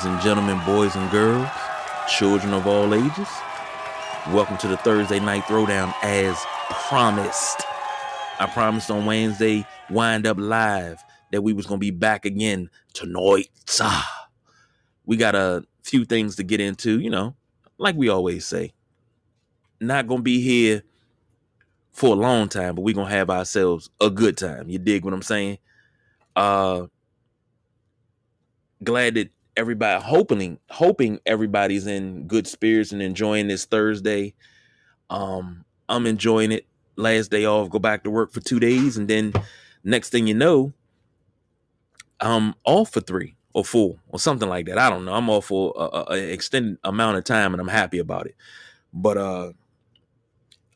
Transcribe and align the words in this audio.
Ladies 0.00 0.14
and 0.14 0.22
gentlemen, 0.22 0.58
boys 0.64 0.96
and 0.96 1.10
girls, 1.10 1.46
children 2.08 2.54
of 2.54 2.66
all 2.66 2.94
ages, 2.94 3.28
welcome 4.28 4.56
to 4.56 4.66
the 4.66 4.78
Thursday 4.78 5.20
night 5.20 5.42
throwdown 5.42 5.92
as 6.02 6.42
promised. 6.70 7.60
I 8.38 8.46
promised 8.46 8.90
on 8.90 9.04
Wednesday, 9.04 9.66
wind 9.90 10.26
up 10.26 10.38
live, 10.40 11.04
that 11.32 11.42
we 11.42 11.52
was 11.52 11.66
gonna 11.66 11.80
be 11.80 11.90
back 11.90 12.24
again 12.24 12.70
tonight. 12.94 13.50
We 15.04 15.18
got 15.18 15.34
a 15.34 15.64
few 15.82 16.06
things 16.06 16.36
to 16.36 16.44
get 16.44 16.60
into, 16.60 16.98
you 16.98 17.10
know, 17.10 17.36
like 17.76 17.94
we 17.94 18.08
always 18.08 18.46
say. 18.46 18.72
Not 19.80 20.06
gonna 20.06 20.22
be 20.22 20.40
here 20.40 20.82
for 21.92 22.14
a 22.14 22.18
long 22.18 22.48
time, 22.48 22.74
but 22.74 22.80
we 22.80 22.94
gonna 22.94 23.10
have 23.10 23.28
ourselves 23.28 23.90
a 24.00 24.08
good 24.08 24.38
time. 24.38 24.70
You 24.70 24.78
dig 24.78 25.04
what 25.04 25.12
I'm 25.12 25.20
saying? 25.20 25.58
Uh 26.34 26.86
glad 28.82 29.16
that 29.16 29.30
everybody 29.56 30.02
hoping 30.02 30.58
hoping 30.70 31.20
everybody's 31.26 31.86
in 31.86 32.26
good 32.26 32.46
spirits 32.46 32.92
and 32.92 33.02
enjoying 33.02 33.48
this 33.48 33.64
Thursday. 33.64 34.34
Um, 35.08 35.64
I'm 35.88 36.06
enjoying 36.06 36.52
it. 36.52 36.66
Last 36.96 37.30
day 37.30 37.46
off, 37.46 37.70
go 37.70 37.78
back 37.78 38.04
to 38.04 38.10
work 38.10 38.30
for 38.32 38.40
two 38.40 38.60
days, 38.60 38.96
and 38.98 39.08
then 39.08 39.32
next 39.82 40.10
thing 40.10 40.26
you 40.26 40.34
know, 40.34 40.72
I'm 42.20 42.54
off 42.64 42.92
for 42.92 43.00
three 43.00 43.36
or 43.54 43.64
four 43.64 43.98
or 44.08 44.18
something 44.18 44.48
like 44.48 44.66
that. 44.66 44.76
I 44.76 44.90
don't 44.90 45.04
know. 45.04 45.14
I'm 45.14 45.30
off 45.30 45.46
for 45.46 45.72
an 46.08 46.28
extended 46.30 46.78
amount 46.84 47.16
of 47.16 47.24
time, 47.24 47.54
and 47.54 47.60
I'm 47.60 47.68
happy 47.68 47.98
about 47.98 48.26
it. 48.26 48.36
But 48.92 49.16
uh, 49.16 49.52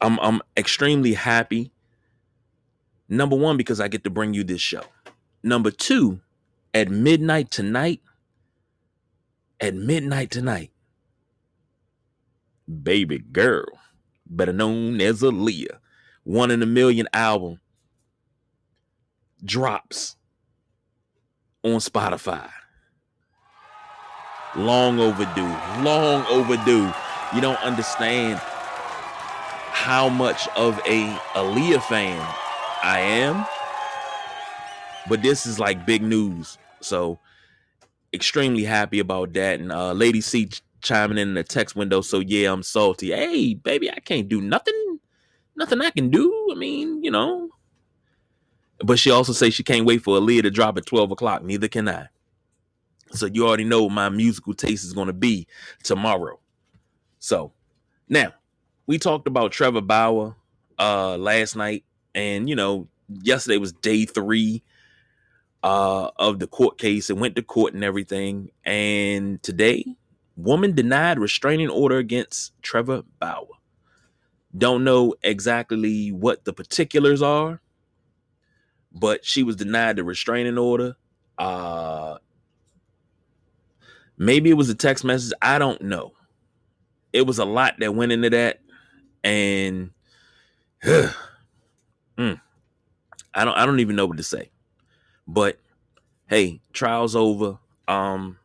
I'm 0.01 0.19
I'm 0.21 0.41
extremely 0.57 1.15
happy. 1.15 1.73
Number 3.09 3.37
one, 3.37 3.57
because 3.57 3.81
I 3.81 3.89
get 3.89 4.05
to 4.05 4.11
bring 4.11 4.33
you 4.35 4.45
this 4.45 4.63
show. 4.63 4.83
Number 5.43 5.71
two, 5.71 6.21
at 6.73 6.89
midnight 6.89 7.51
tonight, 7.51 8.01
at 9.65 9.75
midnight 9.75 10.31
tonight, 10.31 10.71
baby 12.83 13.19
girl, 13.19 13.65
better 14.27 14.53
known 14.53 15.01
as 15.01 15.23
Aaliyah, 15.23 15.79
one 16.25 16.51
in 16.51 16.63
a 16.63 16.67
million 16.67 17.09
album 17.15 17.59
drops 19.43 20.17
on 21.63 21.77
Spotify. 21.77 22.51
Long 24.55 25.01
overdue, 25.01 25.57
long 25.83 26.27
overdue. 26.27 26.93
You 27.35 27.41
don't 27.41 27.61
understand 27.63 28.39
how 29.73 30.11
much 30.11 30.47
of 30.57 30.79
a 30.81 31.07
Aaliyah 31.33 31.83
fan 31.85 32.21
I 32.83 33.01
am, 33.01 33.47
but 35.09 35.23
this 35.23 35.47
is 35.47 35.59
like 35.59 35.87
big 35.87 36.03
news. 36.03 36.59
So 36.83 37.19
extremely 38.15 38.65
happy 38.65 39.01
about 39.01 39.33
that. 39.35 39.61
And 39.61 39.73
uh, 39.73 39.93
Lady 39.93 40.21
C 40.21 40.49
chiming 40.81 41.19
in, 41.19 41.35
the 41.35 41.43
text 41.43 41.75
window. 41.75 42.01
So 42.01 42.21
yeah, 42.21 42.53
I'm 42.53 42.63
salty. 42.63 43.11
Hey, 43.11 43.55
baby, 43.55 43.91
I 43.91 44.01
can't 44.01 44.29
do 44.29 44.41
nothing. 44.41 45.01
Nothing 45.57 45.81
I 45.81 45.91
can 45.91 46.11
do. 46.11 46.49
I 46.53 46.55
mean, 46.55 47.03
you 47.03 47.11
know. 47.11 47.51
But 48.79 48.99
she 48.99 49.11
also 49.11 49.33
says 49.33 49.55
she 49.55 49.63
can't 49.63 49.87
wait 49.87 50.03
for 50.03 50.19
Aaliyah 50.19 50.43
to 50.43 50.51
drop 50.51 50.77
at 50.79 50.87
12 50.87 51.13
o'clock. 51.13 51.43
Neither 51.43 51.69
can 51.69 51.89
I. 51.89 52.09
So 53.13 53.27
you 53.27 53.47
already 53.47 53.65
know 53.65 53.89
my 53.89 54.09
musical 54.09 54.55
taste 54.55 54.85
is 54.85 54.93
going 54.93 55.07
to 55.07 55.13
be 55.13 55.47
tomorrow. 55.83 56.39
So 57.19 57.53
now 58.09 58.33
we 58.87 58.99
talked 58.99 59.27
about 59.29 59.53
Trevor 59.53 59.81
Bauer 59.81 60.37
uh 60.79 61.17
last 61.17 61.55
night, 61.55 61.85
and 62.15 62.49
you 62.49 62.57
know, 62.57 62.89
yesterday 63.09 63.59
was 63.59 63.73
day 63.73 64.05
three 64.05 64.63
uh, 65.65 66.11
of 66.19 66.39
the 66.41 66.47
court 66.47 66.77
case 66.77 67.09
and 67.09 67.19
went 67.19 67.35
to 67.37 67.43
court 67.43 67.73
and 67.73 67.83
everything. 67.83 68.51
And 68.65 69.43
today, 69.43 69.97
woman 70.37 70.75
denied 70.75 71.19
restraining 71.19 71.71
order 71.71 71.97
against 71.97 72.53
Trevor 72.61 73.03
Bauer. 73.19 73.47
Don't 74.57 74.85
know 74.85 75.15
exactly 75.23 76.13
what 76.13 76.45
the 76.45 76.53
particulars 76.53 77.23
are, 77.23 77.63
but 78.93 79.25
she 79.25 79.43
was 79.43 79.57
denied 79.57 79.97
the 79.97 80.05
restraining 80.05 80.59
order. 80.59 80.97
Uh, 81.39 82.19
maybe 84.19 84.51
it 84.51 84.55
was 84.55 84.69
a 84.69 84.75
text 84.75 85.03
message. 85.03 85.33
I 85.41 85.59
don't 85.59 85.81
know. 85.81 86.13
It 87.15 87.27
was 87.27 87.39
a 87.39 87.45
lot 87.45 87.77
that 87.79 87.95
went 87.95 88.13
into 88.13 88.29
that, 88.31 88.61
and 89.25 89.93
mm, 90.85 91.11
I 92.19 93.45
don't. 93.45 93.57
I 93.57 93.65
don't 93.65 93.81
even 93.81 93.97
know 93.97 94.07
what 94.07 94.19
to 94.19 94.23
say. 94.23 94.51
But 95.27 95.59
hey, 96.27 96.61
trials 96.73 97.17
over. 97.17 97.59
Um 97.89 98.39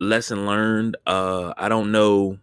lesson 0.00 0.46
learned. 0.46 0.96
Uh 1.06 1.54
I 1.56 1.68
don't 1.68 1.92
know 1.92 2.38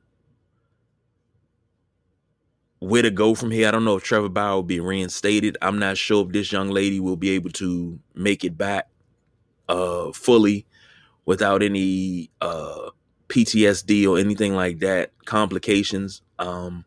where 2.79 3.01
to 3.01 3.11
go 3.11 3.35
from 3.35 3.51
here. 3.51 3.67
I 3.67 3.71
don't 3.71 3.83
know 3.83 3.97
if 3.97 4.03
Trevor 4.03 4.29
Bauer 4.29 4.55
will 4.55 4.63
be 4.63 4.79
reinstated. 4.79 5.57
I'm 5.61 5.79
not 5.79 5.97
sure 5.97 6.25
if 6.25 6.31
this 6.31 6.51
young 6.51 6.69
lady 6.69 6.99
will 6.99 7.17
be 7.17 7.31
able 7.31 7.49
to 7.51 7.99
make 8.15 8.43
it 8.43 8.57
back 8.57 8.89
uh 9.67 10.11
fully 10.13 10.65
without 11.25 11.61
any 11.61 12.31
uh 12.41 12.89
PTSD 13.27 14.07
or 14.07 14.17
anything 14.17 14.55
like 14.55 14.79
that, 14.79 15.11
complications. 15.25 16.21
Um 16.39 16.85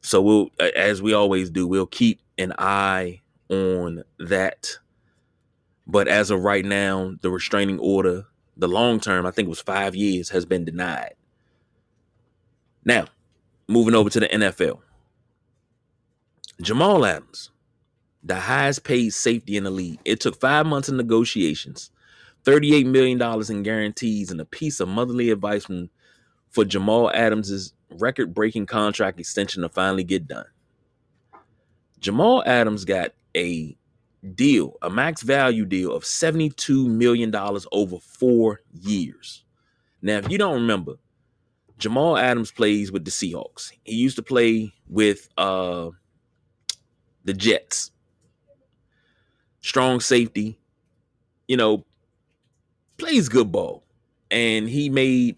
so 0.00 0.22
we'll 0.22 0.50
as 0.76 1.02
we 1.02 1.12
always 1.14 1.50
do, 1.50 1.66
we'll 1.66 1.86
keep 1.86 2.20
an 2.38 2.52
eye 2.58 3.22
on 3.48 4.04
that 4.18 4.78
but 5.86 6.08
as 6.08 6.30
of 6.30 6.40
right 6.40 6.64
now, 6.64 7.14
the 7.20 7.30
restraining 7.30 7.78
order, 7.78 8.26
the 8.56 8.68
long 8.68 9.00
term, 9.00 9.26
I 9.26 9.30
think 9.30 9.46
it 9.46 9.50
was 9.50 9.60
five 9.60 9.94
years, 9.94 10.30
has 10.30 10.44
been 10.44 10.64
denied. 10.64 11.14
Now, 12.84 13.06
moving 13.68 13.94
over 13.94 14.10
to 14.10 14.20
the 14.20 14.28
NFL. 14.28 14.80
Jamal 16.60 17.04
Adams, 17.04 17.50
the 18.22 18.40
highest 18.40 18.82
paid 18.82 19.10
safety 19.10 19.56
in 19.56 19.64
the 19.64 19.70
league. 19.70 20.00
It 20.04 20.20
took 20.20 20.40
five 20.40 20.66
months 20.66 20.88
of 20.88 20.94
negotiations, 20.94 21.90
$38 22.44 22.86
million 22.86 23.20
in 23.50 23.62
guarantees, 23.62 24.30
and 24.30 24.40
a 24.40 24.44
piece 24.44 24.80
of 24.80 24.88
motherly 24.88 25.30
advice 25.30 25.66
from, 25.66 25.90
for 26.50 26.64
Jamal 26.64 27.10
Adams' 27.12 27.74
record 27.90 28.34
breaking 28.34 28.66
contract 28.66 29.20
extension 29.20 29.62
to 29.62 29.68
finally 29.68 30.04
get 30.04 30.26
done. 30.26 30.46
Jamal 32.00 32.42
Adams 32.46 32.84
got 32.84 33.12
a 33.36 33.76
deal, 34.34 34.76
a 34.82 34.90
max 34.90 35.22
value 35.22 35.64
deal 35.64 35.92
of 35.92 36.02
$72 36.02 36.86
million 36.86 37.34
over 37.72 37.98
four 37.98 38.60
years. 38.72 39.44
Now, 40.02 40.18
if 40.18 40.30
you 40.30 40.38
don't 40.38 40.54
remember, 40.54 40.94
Jamal 41.78 42.16
Adams 42.16 42.50
plays 42.50 42.90
with 42.90 43.04
the 43.04 43.10
Seahawks. 43.10 43.72
He 43.84 43.94
used 43.96 44.16
to 44.16 44.22
play 44.22 44.72
with 44.88 45.28
uh, 45.36 45.90
the 47.24 47.34
Jets. 47.34 47.90
Strong 49.60 50.00
safety, 50.00 50.58
you 51.48 51.56
know, 51.56 51.84
plays 52.98 53.28
good 53.28 53.52
ball. 53.52 53.84
And 54.30 54.68
he 54.68 54.88
made 54.88 55.36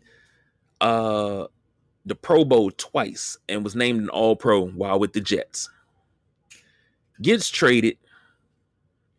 uh, 0.80 1.46
the 2.04 2.14
Pro 2.14 2.44
Bowl 2.44 2.70
twice 2.70 3.36
and 3.48 3.64
was 3.64 3.74
named 3.74 4.00
an 4.00 4.08
All 4.08 4.36
Pro 4.36 4.66
while 4.66 4.98
with 4.98 5.12
the 5.12 5.20
Jets. 5.20 5.68
Gets 7.20 7.48
traded 7.50 7.98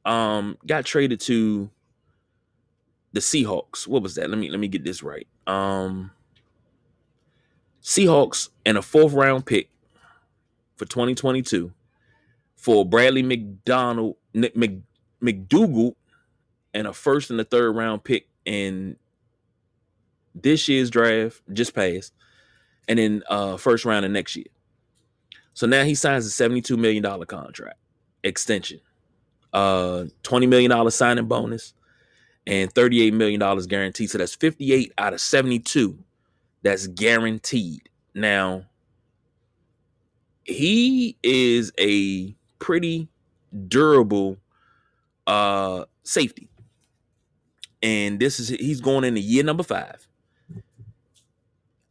um 0.09 0.57
got 0.65 0.85
traded 0.85 1.19
to 1.21 1.69
the 3.13 3.19
Seahawks. 3.19 3.87
What 3.87 4.01
was 4.01 4.15
that? 4.15 4.29
Let 4.29 4.39
me 4.39 4.49
let 4.49 4.59
me 4.59 4.67
get 4.67 4.83
this 4.83 5.03
right. 5.03 5.27
Um 5.45 6.11
Seahawks 7.83 8.49
and 8.65 8.77
a 8.77 8.81
fourth 8.81 9.13
round 9.13 9.45
pick 9.45 9.69
for 10.75 10.85
2022 10.85 11.71
for 12.55 12.85
Bradley 12.85 13.23
McDonald 13.23 14.15
Mc, 14.33 14.79
McDougald 15.21 15.95
and 16.73 16.87
a 16.87 16.93
first 16.93 17.29
and 17.29 17.39
a 17.39 17.43
third 17.43 17.75
round 17.75 18.03
pick 18.03 18.27
in 18.45 18.97
this 20.33 20.67
year's 20.67 20.89
draft 20.89 21.41
just 21.53 21.73
passed 21.75 22.13
and 22.87 22.97
then 22.97 23.23
uh 23.29 23.57
first 23.57 23.85
round 23.85 24.05
of 24.05 24.11
next 24.11 24.35
year. 24.35 24.47
So 25.53 25.67
now 25.67 25.83
he 25.83 25.93
signs 25.93 26.25
a 26.25 26.31
72 26.31 26.75
million 26.77 27.03
dollar 27.03 27.27
contract 27.27 27.77
extension 28.23 28.81
uh 29.53 30.05
$20 30.23 30.47
million 30.47 30.91
signing 30.91 31.25
bonus 31.25 31.73
and 32.45 32.73
$38 32.73 33.13
million 33.13 33.39
guaranteed. 33.67 34.09
So 34.09 34.17
that's 34.17 34.35
58 34.35 34.93
out 34.97 35.13
of 35.13 35.21
72 35.21 35.97
that's 36.61 36.87
guaranteed. 36.87 37.89
Now, 38.13 38.65
he 40.43 41.15
is 41.23 41.71
a 41.79 42.35
pretty 42.59 43.07
durable 43.67 44.37
uh 45.27 45.85
safety. 46.03 46.49
And 47.81 48.19
this 48.19 48.39
is 48.39 48.49
he's 48.49 48.81
going 48.81 49.03
into 49.03 49.21
year 49.21 49.43
number 49.43 49.63
five. 49.63 50.07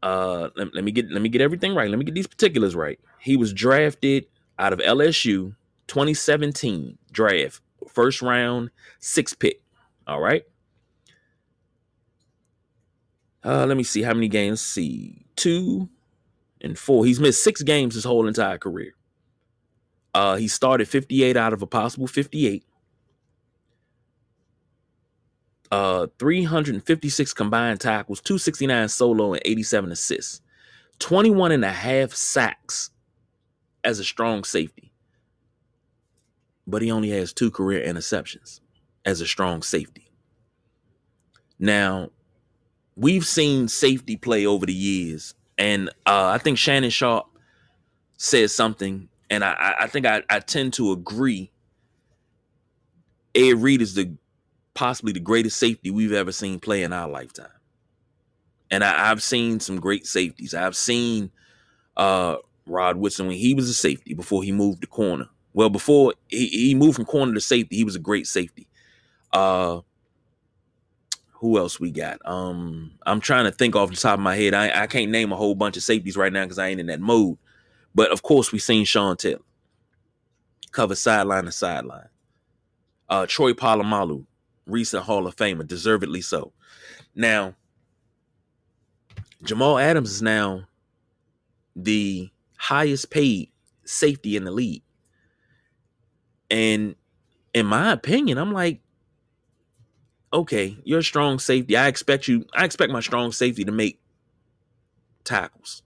Uh 0.02 0.50
let, 0.56 0.74
let 0.74 0.84
me 0.84 0.92
get 0.92 1.10
let 1.10 1.22
me 1.22 1.28
get 1.28 1.40
everything 1.40 1.74
right. 1.74 1.88
Let 1.88 1.98
me 1.98 2.04
get 2.04 2.14
these 2.14 2.26
particulars 2.26 2.74
right. 2.74 2.98
He 3.20 3.36
was 3.36 3.52
drafted 3.52 4.26
out 4.58 4.72
of 4.72 4.80
LSU 4.80 5.54
2017 5.88 6.98
draft, 7.10 7.60
first 7.88 8.22
round, 8.22 8.70
six 9.00 9.34
pick. 9.34 9.60
All 10.06 10.20
right. 10.20 10.44
Uh, 13.44 13.66
let 13.66 13.76
me 13.76 13.82
see 13.82 14.02
how 14.02 14.14
many 14.14 14.28
games. 14.28 14.60
See, 14.60 15.26
two 15.36 15.88
and 16.60 16.78
four. 16.78 17.04
He's 17.04 17.20
missed 17.20 17.42
six 17.42 17.62
games 17.62 17.94
his 17.94 18.04
whole 18.04 18.26
entire 18.26 18.58
career. 18.58 18.94
Uh, 20.14 20.36
he 20.36 20.48
started 20.48 20.88
58 20.88 21.36
out 21.36 21.52
of 21.52 21.62
a 21.62 21.66
possible 21.66 22.06
58. 22.06 22.64
Uh, 25.70 26.06
356 26.18 27.34
combined 27.34 27.80
tackles, 27.80 28.20
269 28.22 28.88
solo, 28.88 29.34
and 29.34 29.42
87 29.44 29.92
assists. 29.92 30.40
21 30.98 31.52
and 31.52 31.64
a 31.64 31.70
half 31.70 32.14
sacks 32.14 32.90
as 33.84 33.98
a 33.98 34.04
strong 34.04 34.44
safety. 34.44 34.87
But 36.68 36.82
he 36.82 36.92
only 36.92 37.10
has 37.10 37.32
two 37.32 37.50
career 37.50 37.84
interceptions 37.84 38.60
as 39.04 39.20
a 39.20 39.26
strong 39.26 39.62
safety. 39.62 40.08
Now, 41.58 42.10
we've 42.94 43.26
seen 43.26 43.66
safety 43.66 44.16
play 44.16 44.46
over 44.46 44.66
the 44.66 44.72
years, 44.72 45.34
and 45.56 45.88
uh, 46.06 46.26
I 46.26 46.38
think 46.38 46.58
Shannon 46.58 46.90
Sharpe 46.90 47.26
said 48.18 48.50
something, 48.50 49.08
and 49.30 49.42
I, 49.42 49.76
I 49.80 49.86
think 49.88 50.06
I, 50.06 50.22
I 50.28 50.40
tend 50.40 50.74
to 50.74 50.92
agree. 50.92 51.50
Ed 53.34 53.54
Reed 53.54 53.82
is 53.82 53.94
the 53.94 54.16
possibly 54.78 55.12
the 55.12 55.20
greatest 55.20 55.56
safety 55.56 55.90
we've 55.90 56.12
ever 56.12 56.30
seen 56.30 56.60
play 56.60 56.84
in 56.84 56.92
our 56.92 57.08
lifetime. 57.08 57.48
And 58.70 58.84
I, 58.84 59.08
have 59.08 59.22
seen 59.22 59.58
some 59.58 59.80
great 59.80 60.06
safeties. 60.06 60.54
I've 60.54 60.76
seen 60.76 61.32
uh, 61.96 62.36
Rod 62.64 62.96
Woodson 62.96 63.26
when 63.26 63.36
he 63.36 63.54
was 63.54 63.68
a 63.68 63.74
safety 63.74 64.14
before 64.14 64.44
he 64.44 64.52
moved 64.52 64.82
to 64.82 64.86
corner. 64.86 65.30
Well, 65.58 65.70
before 65.70 66.14
he, 66.28 66.46
he 66.46 66.74
moved 66.76 66.94
from 66.94 67.04
corner 67.04 67.34
to 67.34 67.40
safety, 67.40 67.74
he 67.74 67.82
was 67.82 67.96
a 67.96 67.98
great 67.98 68.28
safety. 68.28 68.68
Uh, 69.32 69.80
who 71.32 71.58
else 71.58 71.80
we 71.80 71.90
got? 71.90 72.20
Um, 72.24 72.92
I'm 73.04 73.20
trying 73.20 73.44
to 73.44 73.50
think 73.50 73.74
off 73.74 73.90
the 73.90 73.96
top 73.96 74.14
of 74.14 74.20
my 74.20 74.36
head. 74.36 74.54
I, 74.54 74.84
I 74.84 74.86
can't 74.86 75.10
name 75.10 75.32
a 75.32 75.36
whole 75.36 75.56
bunch 75.56 75.76
of 75.76 75.82
safeties 75.82 76.16
right 76.16 76.32
now 76.32 76.44
because 76.44 76.60
I 76.60 76.68
ain't 76.68 76.78
in 76.78 76.86
that 76.86 77.00
mode. 77.00 77.38
But 77.92 78.12
of 78.12 78.22
course, 78.22 78.52
we 78.52 78.60
seen 78.60 78.84
Sean 78.84 79.16
Taylor 79.16 79.40
cover 80.70 80.94
sideline 80.94 81.46
to 81.46 81.50
sideline. 81.50 82.08
Uh, 83.08 83.26
Troy 83.28 83.52
Polamalu, 83.52 84.26
recent 84.64 85.02
Hall 85.02 85.26
of 85.26 85.34
Famer, 85.34 85.66
deservedly 85.66 86.20
so. 86.20 86.52
Now, 87.16 87.56
Jamal 89.42 89.80
Adams 89.80 90.12
is 90.12 90.22
now 90.22 90.68
the 91.74 92.30
highest 92.58 93.10
paid 93.10 93.50
safety 93.84 94.36
in 94.36 94.44
the 94.44 94.52
league. 94.52 94.84
And 96.50 96.94
in 97.54 97.66
my 97.66 97.92
opinion, 97.92 98.38
I'm 98.38 98.52
like, 98.52 98.80
okay, 100.32 100.76
you're 100.84 101.00
a 101.00 101.04
strong 101.04 101.38
safety. 101.38 101.76
I 101.76 101.88
expect 101.88 102.28
you, 102.28 102.46
I 102.54 102.64
expect 102.64 102.92
my 102.92 103.00
strong 103.00 103.32
safety 103.32 103.64
to 103.64 103.72
make 103.72 104.00
tackles. 105.24 105.82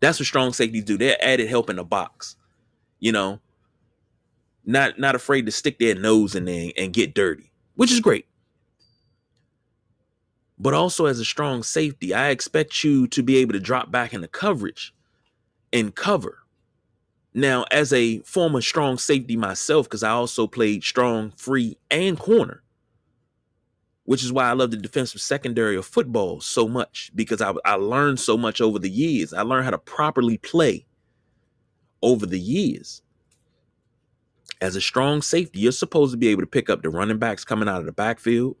That's 0.00 0.18
what 0.18 0.26
strong 0.26 0.52
safeties 0.52 0.84
do. 0.84 0.98
They're 0.98 1.16
added 1.24 1.48
help 1.48 1.70
in 1.70 1.76
the 1.76 1.84
box. 1.84 2.36
You 3.00 3.12
know, 3.12 3.40
not 4.64 4.98
not 4.98 5.14
afraid 5.14 5.46
to 5.46 5.52
stick 5.52 5.78
their 5.78 5.94
nose 5.94 6.34
in 6.34 6.44
there 6.44 6.70
and 6.76 6.92
get 6.92 7.14
dirty, 7.14 7.50
which 7.74 7.92
is 7.92 8.00
great. 8.00 8.26
But 10.58 10.74
also 10.74 11.06
as 11.06 11.20
a 11.20 11.24
strong 11.24 11.62
safety, 11.62 12.14
I 12.14 12.28
expect 12.28 12.82
you 12.82 13.06
to 13.08 13.22
be 13.22 13.36
able 13.36 13.52
to 13.52 13.60
drop 13.60 13.90
back 13.90 14.14
into 14.14 14.28
coverage 14.28 14.94
and 15.72 15.94
cover. 15.94 16.38
Now, 17.36 17.66
as 17.70 17.92
a 17.92 18.20
former 18.20 18.62
strong 18.62 18.96
safety 18.96 19.36
myself, 19.36 19.84
because 19.84 20.02
I 20.02 20.08
also 20.08 20.46
played 20.46 20.82
strong, 20.82 21.32
free, 21.32 21.76
and 21.90 22.18
corner, 22.18 22.62
which 24.04 24.24
is 24.24 24.32
why 24.32 24.48
I 24.48 24.54
love 24.54 24.70
the 24.70 24.78
defensive 24.78 25.20
secondary 25.20 25.76
of 25.76 25.84
football 25.84 26.40
so 26.40 26.66
much 26.66 27.10
because 27.14 27.42
I, 27.42 27.52
I 27.66 27.74
learned 27.74 28.20
so 28.20 28.38
much 28.38 28.62
over 28.62 28.78
the 28.78 28.88
years. 28.88 29.34
I 29.34 29.42
learned 29.42 29.66
how 29.66 29.72
to 29.72 29.76
properly 29.78 30.38
play 30.38 30.86
over 32.00 32.24
the 32.24 32.40
years. 32.40 33.02
As 34.62 34.74
a 34.74 34.80
strong 34.80 35.20
safety, 35.20 35.60
you're 35.60 35.72
supposed 35.72 36.12
to 36.12 36.16
be 36.16 36.28
able 36.28 36.40
to 36.40 36.46
pick 36.46 36.70
up 36.70 36.80
the 36.80 36.88
running 36.88 37.18
backs 37.18 37.44
coming 37.44 37.68
out 37.68 37.80
of 37.80 37.84
the 37.86 37.92
backfield, 37.92 38.56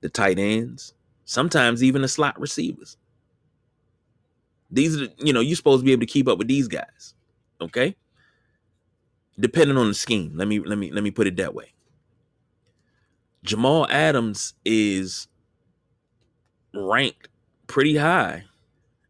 the 0.00 0.08
tight 0.08 0.38
ends, 0.38 0.94
sometimes 1.26 1.84
even 1.84 2.00
the 2.00 2.08
slot 2.08 2.40
receivers. 2.40 2.96
These 4.70 4.96
are, 4.96 5.00
the, 5.00 5.12
you 5.18 5.34
know, 5.34 5.40
you're 5.40 5.54
supposed 5.54 5.82
to 5.82 5.84
be 5.84 5.92
able 5.92 6.00
to 6.00 6.06
keep 6.06 6.28
up 6.28 6.38
with 6.38 6.48
these 6.48 6.66
guys. 6.66 7.12
Okay. 7.64 7.96
Depending 9.38 9.76
on 9.76 9.88
the 9.88 9.94
scheme. 9.94 10.32
Let 10.34 10.48
me 10.48 10.60
let 10.60 10.78
me 10.78 10.90
let 10.90 11.02
me 11.02 11.10
put 11.10 11.26
it 11.26 11.36
that 11.36 11.54
way. 11.54 11.74
Jamal 13.42 13.86
Adams 13.90 14.54
is 14.64 15.28
ranked 16.72 17.28
pretty 17.66 17.96
high 17.96 18.44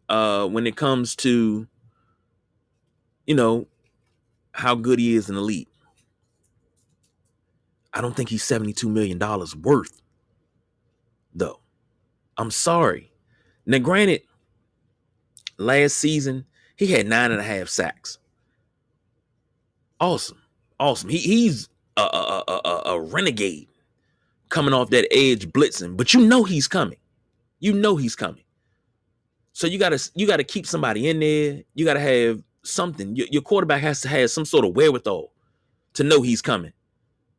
uh, 0.08 0.46
when 0.46 0.66
it 0.66 0.76
comes 0.76 1.14
to, 1.16 1.66
you 3.26 3.34
know, 3.34 3.66
how 4.52 4.74
good 4.74 4.98
he 4.98 5.14
is 5.14 5.28
in 5.28 5.34
the 5.34 5.40
league. 5.40 5.68
I 7.92 8.00
don't 8.00 8.16
think 8.16 8.28
he's 8.28 8.42
$72 8.42 8.90
million 8.90 9.20
worth, 9.62 10.02
though. 11.32 11.60
I'm 12.36 12.50
sorry. 12.50 13.12
Now, 13.66 13.78
granted, 13.78 14.22
last 15.58 15.96
season, 15.98 16.44
he 16.76 16.88
had 16.88 17.06
nine 17.06 17.30
and 17.30 17.40
a 17.40 17.44
half 17.44 17.68
sacks. 17.68 18.18
Awesome. 20.00 20.40
Awesome. 20.80 21.10
He, 21.10 21.18
he's 21.18 21.68
a, 21.96 22.02
a, 22.02 22.44
a, 22.48 22.82
a 22.86 23.00
renegade 23.00 23.68
coming 24.48 24.74
off 24.74 24.90
that 24.90 25.06
edge 25.12 25.48
blitzing, 25.48 25.96
but 25.96 26.14
you 26.14 26.26
know 26.26 26.44
he's 26.44 26.68
coming. 26.68 26.98
You 27.60 27.72
know 27.72 27.96
he's 27.96 28.16
coming. 28.16 28.44
So 29.52 29.66
you 29.66 29.78
gotta 29.78 29.98
you 30.14 30.26
gotta 30.26 30.44
keep 30.44 30.66
somebody 30.66 31.08
in 31.08 31.20
there. 31.20 31.62
You 31.74 31.84
gotta 31.84 32.00
have 32.00 32.42
something. 32.64 33.14
Your, 33.16 33.28
your 33.30 33.42
quarterback 33.42 33.82
has 33.82 34.00
to 34.02 34.08
have 34.08 34.30
some 34.30 34.44
sort 34.44 34.64
of 34.64 34.74
wherewithal 34.74 35.32
to 35.94 36.04
know 36.04 36.22
he's 36.22 36.42
coming. 36.42 36.72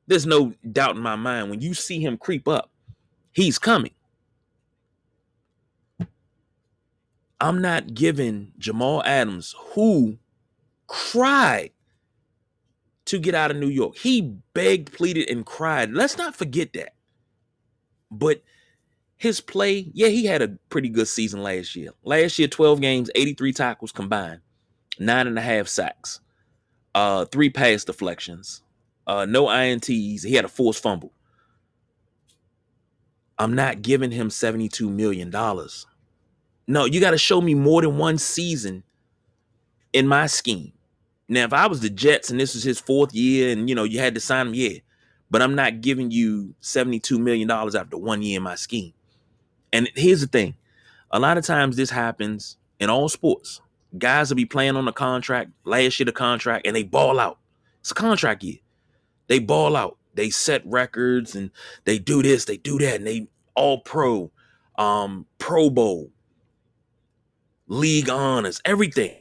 There's 0.07 0.25
no 0.25 0.53
doubt 0.71 0.95
in 0.95 1.01
my 1.01 1.15
mind 1.15 1.49
when 1.49 1.61
you 1.61 1.73
see 1.73 1.99
him 1.99 2.17
creep 2.17 2.47
up, 2.47 2.71
he's 3.33 3.59
coming. 3.59 3.93
I'm 7.41 7.61
not 7.61 7.93
giving 7.93 8.53
Jamal 8.57 9.03
Adams, 9.03 9.53
who 9.73 10.17
cried 10.87 11.71
to 13.05 13.19
get 13.19 13.35
out 13.35 13.51
of 13.51 13.57
New 13.57 13.69
York. 13.69 13.97
He 13.97 14.21
begged, 14.53 14.93
pleaded, 14.93 15.29
and 15.29 15.45
cried. 15.45 15.91
Let's 15.91 16.17
not 16.17 16.35
forget 16.35 16.73
that. 16.73 16.93
But 18.11 18.41
his 19.17 19.41
play, 19.41 19.89
yeah, 19.93 20.07
he 20.07 20.25
had 20.25 20.41
a 20.41 20.57
pretty 20.69 20.89
good 20.89 21.07
season 21.07 21.41
last 21.41 21.75
year. 21.75 21.91
Last 22.03 22.37
year, 22.37 22.47
12 22.47 22.81
games, 22.81 23.09
83 23.15 23.53
tackles 23.53 23.91
combined, 23.91 24.41
nine 24.99 25.27
and 25.27 25.37
a 25.37 25.41
half 25.41 25.67
sacks, 25.67 26.19
uh, 26.93 27.25
three 27.25 27.49
pass 27.49 27.83
deflections, 27.85 28.61
uh, 29.07 29.25
no 29.25 29.45
INTs. 29.45 30.23
He 30.23 30.35
had 30.35 30.45
a 30.45 30.49
forced 30.49 30.81
fumble. 30.81 31.11
I'm 33.37 33.53
not 33.53 33.81
giving 33.81 34.11
him 34.11 34.29
$72 34.29 34.89
million. 34.89 35.29
No, 36.67 36.85
you 36.85 37.01
got 37.01 37.11
to 37.11 37.17
show 37.17 37.41
me 37.41 37.53
more 37.53 37.81
than 37.81 37.97
one 37.97 38.17
season 38.17 38.83
in 39.93 40.07
my 40.07 40.27
scheme. 40.27 40.71
Now, 41.27 41.45
if 41.45 41.53
I 41.53 41.67
was 41.67 41.81
the 41.81 41.89
Jets 41.89 42.29
and 42.29 42.39
this 42.39 42.53
was 42.53 42.63
his 42.63 42.79
fourth 42.79 43.13
year 43.13 43.51
and 43.51 43.67
you 43.67 43.75
know 43.75 43.83
you 43.83 43.99
had 43.99 44.15
to 44.15 44.21
sign 44.21 44.47
him, 44.47 44.53
yeah, 44.53 44.79
but 45.31 45.41
I'm 45.41 45.55
not 45.55 45.81
giving 45.81 46.11
you 46.11 46.53
$72 46.61 47.19
million 47.19 47.49
after 47.49 47.97
one 47.97 48.21
year 48.21 48.37
in 48.37 48.43
my 48.43 48.55
scheme. 48.55 48.93
And 49.73 49.89
here's 49.95 50.21
the 50.21 50.27
thing 50.27 50.55
a 51.11 51.19
lot 51.19 51.37
of 51.37 51.45
times 51.45 51.75
this 51.75 51.89
happens 51.89 52.57
in 52.79 52.89
all 52.89 53.09
sports. 53.09 53.61
Guys 53.97 54.29
will 54.29 54.35
be 54.35 54.45
playing 54.45 54.75
on 54.75 54.87
a 54.87 54.93
contract, 54.93 55.51
last 55.63 55.99
year 55.99 56.05
the 56.05 56.11
contract, 56.11 56.67
and 56.67 56.75
they 56.75 56.83
ball 56.83 57.19
out. 57.19 57.39
It's 57.79 57.91
a 57.91 57.95
contract 57.95 58.43
year. 58.43 58.57
They 59.27 59.39
ball 59.39 59.75
out. 59.75 59.97
They 60.13 60.29
set 60.29 60.65
records 60.65 61.35
and 61.35 61.51
they 61.83 61.99
do 61.99 62.23
this, 62.23 62.45
they 62.45 62.57
do 62.57 62.77
that, 62.79 62.95
and 62.95 63.07
they 63.07 63.27
all 63.53 63.79
pro, 63.79 64.31
um, 64.77 65.25
Pro 65.37 65.69
Bowl, 65.69 66.11
league 67.67 68.09
honors, 68.09 68.61
everything. 68.65 69.15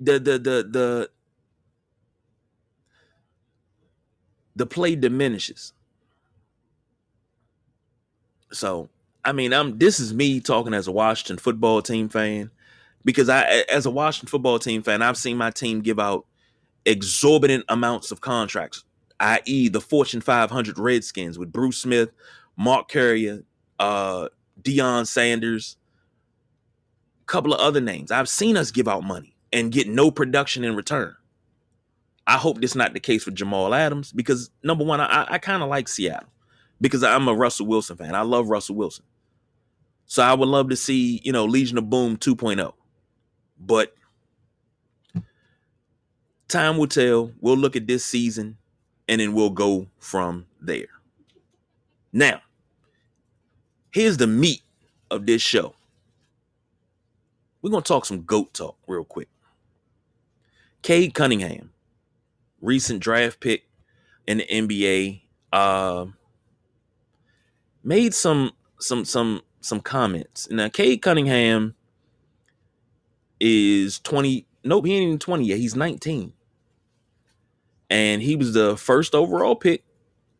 The 0.00 0.18
the 0.18 0.38
the 0.38 0.68
the 0.70 1.10
the 4.56 4.66
play 4.66 4.96
diminishes. 4.96 5.72
So, 8.52 8.88
I 9.24 9.32
mean, 9.32 9.52
I'm 9.52 9.78
this 9.78 9.98
is 9.98 10.14
me 10.14 10.40
talking 10.40 10.74
as 10.74 10.86
a 10.86 10.92
Washington 10.92 11.38
football 11.38 11.82
team 11.82 12.08
fan 12.08 12.50
because 13.04 13.28
I 13.28 13.64
as 13.70 13.86
a 13.86 13.90
Washington 13.90 14.28
football 14.28 14.58
team 14.58 14.82
fan, 14.82 15.02
I've 15.02 15.16
seen 15.16 15.36
my 15.36 15.50
team 15.50 15.80
give 15.80 15.98
out 15.98 16.26
exorbitant 16.86 17.64
amounts 17.68 18.10
of 18.10 18.20
contracts, 18.20 18.84
i.e. 19.20 19.68
the 19.68 19.80
Fortune 19.80 20.20
500 20.20 20.78
Redskins 20.78 21.38
with 21.38 21.52
Bruce 21.52 21.78
Smith, 21.78 22.10
Mark 22.56 22.88
Carrier, 22.88 23.42
uh 23.78 24.28
Deion 24.62 25.06
Sanders, 25.06 25.76
a 27.22 27.26
couple 27.26 27.52
of 27.52 27.60
other 27.60 27.80
names. 27.80 28.12
I've 28.12 28.28
seen 28.28 28.56
us 28.56 28.70
give 28.70 28.86
out 28.86 29.02
money 29.02 29.33
and 29.54 29.72
get 29.72 29.88
no 29.88 30.10
production 30.10 30.64
in 30.64 30.74
return. 30.76 31.14
I 32.26 32.36
hope 32.36 32.60
this 32.60 32.72
is 32.72 32.76
not 32.76 32.92
the 32.92 33.00
case 33.00 33.22
for 33.22 33.30
Jamal 33.30 33.72
Adams 33.72 34.12
because 34.12 34.50
number 34.62 34.84
one, 34.84 35.00
I, 35.00 35.26
I 35.28 35.38
kind 35.38 35.62
of 35.62 35.68
like 35.68 35.88
Seattle 35.88 36.28
because 36.80 37.04
I'm 37.04 37.28
a 37.28 37.34
Russell 37.34 37.66
Wilson 37.66 37.96
fan. 37.96 38.14
I 38.14 38.22
love 38.22 38.48
Russell 38.48 38.74
Wilson. 38.74 39.04
So 40.06 40.22
I 40.22 40.34
would 40.34 40.48
love 40.48 40.68
to 40.70 40.76
see, 40.76 41.20
you 41.24 41.32
know, 41.32 41.44
Legion 41.44 41.78
of 41.78 41.88
Boom 41.88 42.16
2.0. 42.16 42.72
But 43.58 43.94
time 46.48 46.76
will 46.76 46.88
tell. 46.88 47.30
We'll 47.40 47.56
look 47.56 47.76
at 47.76 47.86
this 47.86 48.04
season 48.04 48.58
and 49.06 49.20
then 49.20 49.34
we'll 49.34 49.50
go 49.50 49.86
from 49.98 50.46
there. 50.60 50.88
Now, 52.12 52.40
here's 53.92 54.16
the 54.16 54.26
meat 54.26 54.62
of 55.10 55.26
this 55.26 55.42
show. 55.42 55.74
We're 57.62 57.70
going 57.70 57.82
to 57.82 57.88
talk 57.88 58.04
some 58.04 58.22
GOAT 58.22 58.52
talk 58.52 58.76
real 58.86 59.04
quick. 59.04 59.28
Cade 60.84 61.14
Cunningham, 61.14 61.70
recent 62.60 63.00
draft 63.00 63.40
pick 63.40 63.64
in 64.26 64.36
the 64.36 64.46
NBA, 64.46 65.22
uh, 65.50 66.04
made 67.82 68.12
some 68.12 68.52
some 68.78 69.06
some 69.06 69.40
some 69.62 69.80
comments. 69.80 70.46
Now, 70.50 70.68
Cade 70.68 71.00
Cunningham 71.00 71.74
is 73.40 73.98
20. 74.00 74.46
Nope, 74.62 74.84
he 74.84 74.92
ain't 74.94 75.06
even 75.06 75.18
20 75.18 75.46
yet. 75.46 75.58
He's 75.58 75.74
19. 75.74 76.34
And 77.88 78.20
he 78.20 78.36
was 78.36 78.52
the 78.52 78.76
first 78.76 79.14
overall 79.14 79.56
pick 79.56 79.84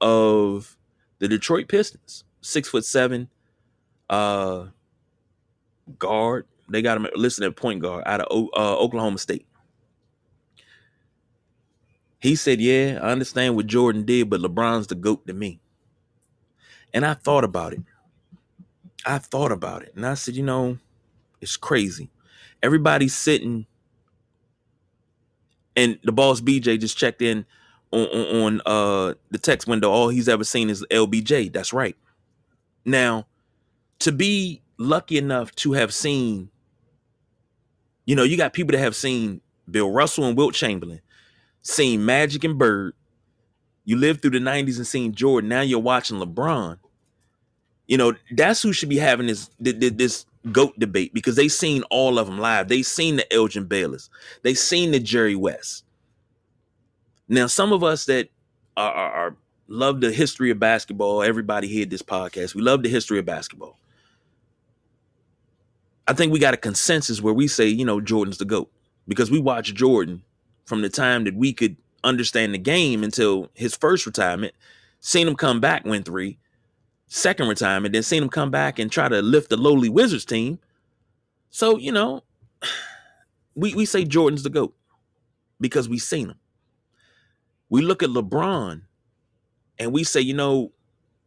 of 0.02 0.76
the 1.20 1.28
Detroit 1.28 1.68
Pistons. 1.68 2.24
Six 2.42 2.68
foot 2.68 2.84
seven, 2.84 3.30
uh, 4.10 4.66
guard. 5.98 6.46
They 6.68 6.82
got 6.82 6.98
him 6.98 7.06
listed 7.14 7.44
at 7.44 7.56
point 7.56 7.80
guard 7.80 8.02
out 8.04 8.20
of 8.20 8.48
uh, 8.54 8.76
Oklahoma 8.76 9.16
State. 9.16 9.46
He 12.24 12.36
said, 12.36 12.58
Yeah, 12.58 13.00
I 13.02 13.10
understand 13.10 13.54
what 13.54 13.66
Jordan 13.66 14.06
did, 14.06 14.30
but 14.30 14.40
LeBron's 14.40 14.86
the 14.86 14.94
GOAT 14.94 15.26
to 15.26 15.34
me. 15.34 15.60
And 16.94 17.04
I 17.04 17.12
thought 17.12 17.44
about 17.44 17.74
it. 17.74 17.82
I 19.04 19.18
thought 19.18 19.52
about 19.52 19.82
it. 19.82 19.92
And 19.94 20.06
I 20.06 20.14
said, 20.14 20.34
You 20.34 20.42
know, 20.42 20.78
it's 21.42 21.58
crazy. 21.58 22.08
Everybody's 22.62 23.14
sitting, 23.14 23.66
and 25.76 25.98
the 26.02 26.12
boss 26.12 26.40
BJ 26.40 26.80
just 26.80 26.96
checked 26.96 27.20
in 27.20 27.44
on, 27.92 28.06
on, 28.06 28.36
on 28.42 28.60
uh, 28.64 29.14
the 29.30 29.36
text 29.36 29.68
window. 29.68 29.90
All 29.90 30.08
he's 30.08 30.26
ever 30.26 30.44
seen 30.44 30.70
is 30.70 30.82
LBJ. 30.90 31.52
That's 31.52 31.74
right. 31.74 31.96
Now, 32.86 33.26
to 33.98 34.12
be 34.12 34.62
lucky 34.78 35.18
enough 35.18 35.54
to 35.56 35.74
have 35.74 35.92
seen, 35.92 36.48
you 38.06 38.16
know, 38.16 38.22
you 38.22 38.38
got 38.38 38.54
people 38.54 38.72
that 38.72 38.78
have 38.78 38.96
seen 38.96 39.42
Bill 39.70 39.90
Russell 39.90 40.24
and 40.24 40.38
Wilt 40.38 40.54
Chamberlain, 40.54 41.02
seen 41.64 42.04
Magic 42.04 42.44
and 42.44 42.56
Bird. 42.56 42.94
You 43.84 43.96
lived 43.96 44.22
through 44.22 44.30
the 44.30 44.38
90s 44.38 44.76
and 44.76 44.86
seen 44.86 45.14
Jordan. 45.14 45.48
Now 45.48 45.62
you're 45.62 45.80
watching 45.80 46.18
LeBron. 46.18 46.78
You 47.86 47.98
know, 47.98 48.14
that's 48.30 48.62
who 48.62 48.72
should 48.72 48.88
be 48.88 48.98
having 48.98 49.26
this 49.26 49.50
this 49.58 50.24
goat 50.52 50.78
debate 50.78 51.12
because 51.12 51.36
they 51.36 51.48
seen 51.48 51.82
all 51.90 52.18
of 52.18 52.26
them 52.26 52.38
live. 52.38 52.68
They 52.68 52.82
seen 52.82 53.16
the 53.16 53.30
Elgin 53.32 53.64
Bayless. 53.66 54.08
They 54.42 54.54
seen 54.54 54.90
the 54.90 55.00
Jerry 55.00 55.36
West. 55.36 55.84
Now, 57.28 57.46
some 57.46 57.72
of 57.72 57.82
us 57.82 58.06
that 58.06 58.28
are, 58.76 58.92
are, 58.92 59.12
are 59.12 59.36
love 59.68 60.00
the 60.00 60.12
history 60.12 60.50
of 60.50 60.58
basketball. 60.58 61.22
Everybody 61.22 61.68
here 61.68 61.84
this 61.86 62.02
podcast. 62.02 62.54
We 62.54 62.62
love 62.62 62.82
the 62.82 62.88
history 62.88 63.18
of 63.18 63.26
basketball. 63.26 63.78
I 66.06 66.12
think 66.12 66.32
we 66.32 66.38
got 66.38 66.54
a 66.54 66.58
consensus 66.58 67.20
where 67.22 67.34
we 67.34 67.48
say, 67.48 67.66
you 67.66 67.84
know, 67.84 68.00
Jordan's 68.00 68.38
the 68.38 68.44
GOAT 68.44 68.70
because 69.08 69.30
we 69.30 69.38
watch 69.38 69.74
Jordan 69.74 70.22
from 70.64 70.82
the 70.82 70.88
time 70.88 71.24
that 71.24 71.34
we 71.34 71.52
could 71.52 71.76
understand 72.02 72.54
the 72.54 72.58
game 72.58 73.02
until 73.02 73.50
his 73.54 73.76
first 73.76 74.06
retirement, 74.06 74.54
seen 75.00 75.26
him 75.28 75.36
come 75.36 75.60
back, 75.60 75.84
win 75.84 76.02
three, 76.02 76.38
second 77.06 77.48
retirement, 77.48 77.92
then 77.92 78.02
seen 78.02 78.22
him 78.22 78.28
come 78.28 78.50
back 78.50 78.78
and 78.78 78.90
try 78.90 79.08
to 79.08 79.22
lift 79.22 79.50
the 79.50 79.56
lowly 79.56 79.88
Wizards 79.88 80.24
team. 80.24 80.58
So, 81.50 81.78
you 81.78 81.92
know, 81.92 82.22
we, 83.54 83.74
we 83.74 83.86
say 83.86 84.04
Jordan's 84.04 84.42
the 84.42 84.50
GOAT 84.50 84.74
because 85.60 85.88
we've 85.88 86.02
seen 86.02 86.30
him. 86.30 86.38
We 87.68 87.82
look 87.82 88.02
at 88.02 88.10
LeBron 88.10 88.82
and 89.78 89.92
we 89.92 90.04
say, 90.04 90.20
you 90.20 90.34
know, 90.34 90.72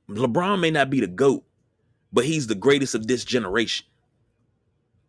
LeBron 0.09 0.59
may 0.59 0.71
not 0.71 0.89
be 0.89 1.01
the 1.01 1.07
GOAT, 1.07 1.43
but 2.13 2.25
he's 2.25 2.47
the 2.47 2.55
greatest 2.55 2.95
of 2.95 3.07
this 3.07 3.25
generation. 3.25 3.85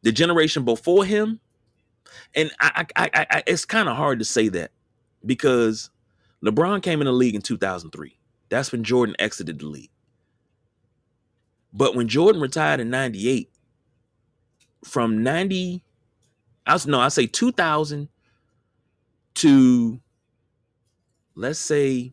The 0.03 0.13
generation 0.13 0.65
before 0.65 1.05
him, 1.05 1.41
and 2.35 2.51
I, 2.61 2.87
I, 2.97 3.11
I, 3.15 3.27
I 3.31 3.43
it's 3.47 3.65
kind 3.65 3.89
of 3.89 3.97
hard 3.97 4.19
to 4.19 4.25
say 4.25 4.49
that 4.49 4.71
because 5.25 5.91
LeBron 6.45 6.83
came 6.83 7.01
in 7.01 7.07
the 7.07 7.13
league 7.13 7.35
in 7.35 7.43
2003. 7.43 8.19
That's 8.49 8.73
when 8.73 8.85
Jordan 8.85 9.17
exited 9.19 9.59
the 9.59 9.67
league. 9.67 9.91
But 11.73 11.95
when 11.95 12.09
Jordan 12.09 12.41
retired 12.41 12.81
in 12.81 12.91
98, 12.91 13.51
from 14.85 15.23
90, 15.23 15.83
I 16.67 16.79
no, 16.87 17.01
I 17.01 17.09
say 17.09 17.27
2000 17.27 18.09
to 19.35 20.01
let's 21.35 21.59
say 21.59 22.13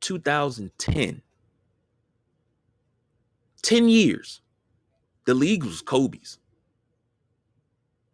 2010. 0.00 1.22
10 3.62 3.88
years. 3.88 4.40
The 5.26 5.34
league 5.34 5.64
was 5.64 5.82
Kobe's. 5.82 6.38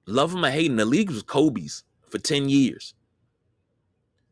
Love 0.07 0.33
him 0.35 0.45
or 0.45 0.51
hate 0.51 0.71
him, 0.71 0.77
the 0.77 0.85
league 0.85 1.11
was 1.11 1.23
Kobe's 1.23 1.85
for 2.09 2.19
10 2.19 2.49
years. 2.49 2.95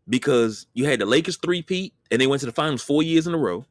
Because 0.09 0.67
you 0.75 0.85
had 0.85 1.01
the 1.01 1.07
Lakers 1.07 1.37
three-peat 1.37 1.95
and 2.11 2.21
they 2.21 2.27
went 2.27 2.41
to 2.41 2.47
the 2.47 2.53
finals 2.53 2.83
four 2.83 3.03
years 3.03 3.27
in 3.27 3.35
a 3.35 3.39
row. 3.39 3.65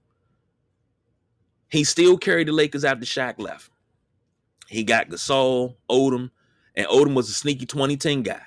He 1.70 1.84
still 1.84 2.17
carried 2.17 2.48
the 2.48 2.53
Lakers 2.53 2.84
after 2.84 3.05
Shaq 3.05 3.39
left. 3.39 3.70
He 4.67 4.84
got 4.84 5.10
Gasol, 5.10 5.75
Odom, 5.89 6.31
and 6.75 6.88
Odom 6.88 7.13
was 7.13 7.29
a 7.29 7.34
sneaky 7.34 7.65
2010 7.65 8.24
guy. 8.24 8.41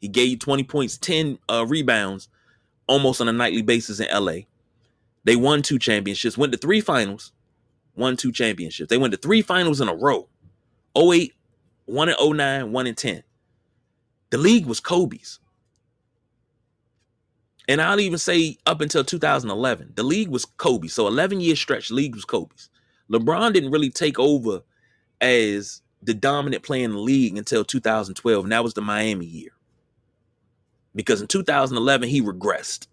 He 0.00 0.08
gave 0.08 0.28
you 0.28 0.38
20 0.38 0.62
points, 0.64 0.96
10 0.96 1.38
uh, 1.48 1.66
rebounds 1.66 2.28
almost 2.86 3.20
on 3.20 3.28
a 3.28 3.32
nightly 3.32 3.62
basis 3.62 4.00
in 4.00 4.08
LA. 4.12 4.42
They 5.24 5.36
won 5.36 5.62
two 5.62 5.78
championships, 5.78 6.38
went 6.38 6.52
to 6.52 6.58
three 6.58 6.80
finals, 6.80 7.32
won 7.96 8.16
two 8.16 8.32
championships. 8.32 8.88
They 8.88 8.98
went 8.98 9.12
to 9.12 9.18
three 9.18 9.42
finals 9.42 9.80
in 9.80 9.88
a 9.88 9.94
row 9.94 10.28
08, 10.96 11.34
1 11.88 12.08
in 12.08 12.36
09, 12.36 12.72
1 12.72 12.86
in 12.86 12.94
10. 12.94 13.22
The 14.30 14.38
league 14.38 14.66
was 14.66 14.80
Kobe's. 14.80 15.40
And 17.66 17.82
I'll 17.82 18.00
even 18.00 18.18
say 18.18 18.56
up 18.66 18.80
until 18.80 19.04
2011, 19.04 19.92
the 19.94 20.02
league 20.02 20.28
was 20.28 20.44
Kobe. 20.44 20.88
So 20.88 21.06
11 21.06 21.40
year 21.40 21.56
stretch, 21.56 21.90
league 21.90 22.14
was 22.14 22.24
Kobe's. 22.24 22.70
LeBron 23.10 23.52
didn't 23.52 23.70
really 23.70 23.90
take 23.90 24.18
over 24.18 24.62
as 25.20 25.82
the 26.02 26.14
dominant 26.14 26.62
player 26.62 26.84
in 26.84 26.92
the 26.92 26.98
league 26.98 27.36
until 27.36 27.64
2012, 27.64 28.44
and 28.44 28.52
that 28.52 28.64
was 28.64 28.74
the 28.74 28.80
Miami 28.80 29.26
year. 29.26 29.50
Because 30.94 31.20
in 31.20 31.26
2011, 31.26 32.08
he 32.08 32.22
regressed. 32.22 32.86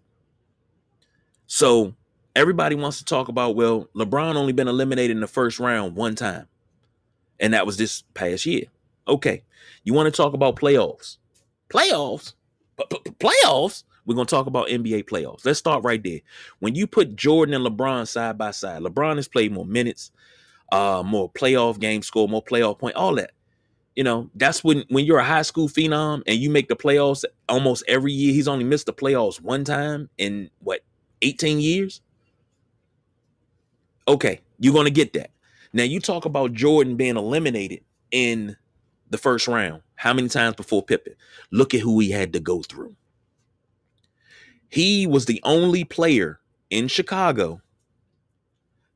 So 1.46 1.94
everybody 2.34 2.74
wants 2.74 2.98
to 2.98 3.04
talk 3.04 3.28
about, 3.28 3.56
well, 3.56 3.88
LeBron 3.94 4.34
only 4.34 4.52
been 4.52 4.68
eliminated 4.68 5.16
in 5.16 5.20
the 5.20 5.26
first 5.26 5.58
round 5.58 5.96
one 5.96 6.14
time, 6.14 6.48
and 7.38 7.54
that 7.54 7.66
was 7.66 7.76
this 7.76 8.02
past 8.14 8.44
year. 8.46 8.64
Okay. 9.08 9.42
You 9.84 9.94
want 9.94 10.12
to 10.12 10.16
talk 10.16 10.34
about 10.34 10.56
playoffs? 10.56 11.18
Playoffs? 11.68 12.34
Playoffs? 12.78 13.84
We're 14.04 14.14
going 14.14 14.26
to 14.26 14.34
talk 14.34 14.46
about 14.46 14.68
NBA 14.68 15.04
playoffs. 15.04 15.44
Let's 15.44 15.58
start 15.58 15.82
right 15.82 16.02
there. 16.02 16.20
When 16.60 16.74
you 16.74 16.86
put 16.86 17.16
Jordan 17.16 17.54
and 17.54 17.66
LeBron 17.66 18.06
side 18.06 18.38
by 18.38 18.52
side, 18.52 18.82
LeBron 18.82 19.16
has 19.16 19.26
played 19.26 19.52
more 19.52 19.66
minutes, 19.66 20.12
uh, 20.70 21.02
more 21.04 21.30
playoff 21.32 21.80
game 21.80 22.02
score, 22.02 22.28
more 22.28 22.42
playoff 22.42 22.78
point, 22.78 22.94
all 22.94 23.16
that. 23.16 23.32
You 23.96 24.04
know, 24.04 24.30
that's 24.34 24.62
when 24.62 24.84
when 24.90 25.06
you're 25.06 25.18
a 25.18 25.24
high 25.24 25.42
school 25.42 25.68
phenom 25.68 26.22
and 26.26 26.36
you 26.36 26.50
make 26.50 26.68
the 26.68 26.76
playoffs 26.76 27.24
almost 27.48 27.82
every 27.88 28.12
year. 28.12 28.34
He's 28.34 28.46
only 28.46 28.64
missed 28.64 28.86
the 28.86 28.92
playoffs 28.92 29.40
one 29.40 29.64
time 29.64 30.10
in 30.18 30.50
what 30.58 30.84
18 31.22 31.60
years. 31.60 32.02
Okay, 34.06 34.40
you're 34.60 34.74
gonna 34.74 34.90
get 34.90 35.14
that. 35.14 35.30
Now 35.72 35.84
you 35.84 35.98
talk 35.98 36.26
about 36.26 36.52
Jordan 36.52 36.96
being 36.96 37.16
eliminated 37.16 37.80
in 38.10 38.56
the 39.10 39.18
first 39.18 39.48
round. 39.48 39.82
How 39.96 40.12
many 40.12 40.28
times 40.28 40.56
before 40.56 40.82
Pippen? 40.82 41.14
Look 41.50 41.74
at 41.74 41.80
who 41.80 41.98
he 42.00 42.10
had 42.10 42.32
to 42.32 42.40
go 42.40 42.62
through. 42.62 42.96
He 44.68 45.06
was 45.06 45.26
the 45.26 45.40
only 45.44 45.84
player 45.84 46.40
in 46.70 46.88
Chicago 46.88 47.60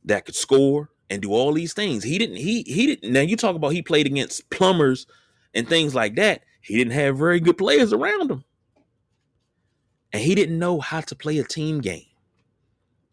that 0.05 0.25
could 0.25 0.35
score 0.35 0.91
and 1.09 1.23
do 1.23 1.33
all 1.33 1.53
these 1.53 1.73
things. 1.73 2.05
He 2.05 2.19
didn't, 2.19 2.37
he 2.37 2.63
he 2.63 2.87
didn't 2.87 3.13
now 3.13 3.21
you 3.21 3.37
talk 3.37 3.57
about 3.57 3.71
he 3.71 3.83
played 3.83 4.07
against 4.07 4.49
plumbers 4.51 5.07
and 5.55 5.69
things 5.69 5.95
like 5.95 6.17
that. 6.17 6.43
He 6.61 6.77
didn't 6.77 6.93
have 6.93 7.19
very 7.19 7.41
good 7.41 7.59
players 7.59 7.93
around 7.93 8.31
him. 8.31 8.45
And 10.13 10.23
he 10.23 10.35
didn't 10.35 10.59
know 10.59 10.81
how 10.81 11.01
to 11.03 11.15
play 11.15 11.39
a 11.39 11.45
team 11.45 11.81
game 11.81 12.07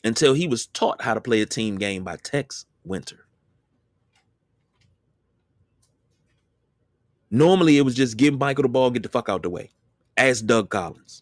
until 0.03 0.33
he 0.33 0.47
was 0.47 0.65
taught 0.67 1.01
how 1.01 1.13
to 1.13 1.21
play 1.21 1.41
a 1.41 1.45
team 1.45 1.77
game 1.77 2.03
by 2.03 2.17
Tex 2.17 2.65
Winter. 2.83 3.26
Normally, 7.31 7.77
it 7.77 7.83
was 7.83 7.95
just 7.95 8.17
give 8.17 8.37
Michael 8.39 8.63
the 8.63 8.69
ball, 8.69 8.91
get 8.91 9.03
the 9.03 9.09
fuck 9.09 9.29
out 9.29 9.43
the 9.43 9.49
way. 9.49 9.71
Ask 10.17 10.45
Doug 10.45 10.69
Collins. 10.69 11.21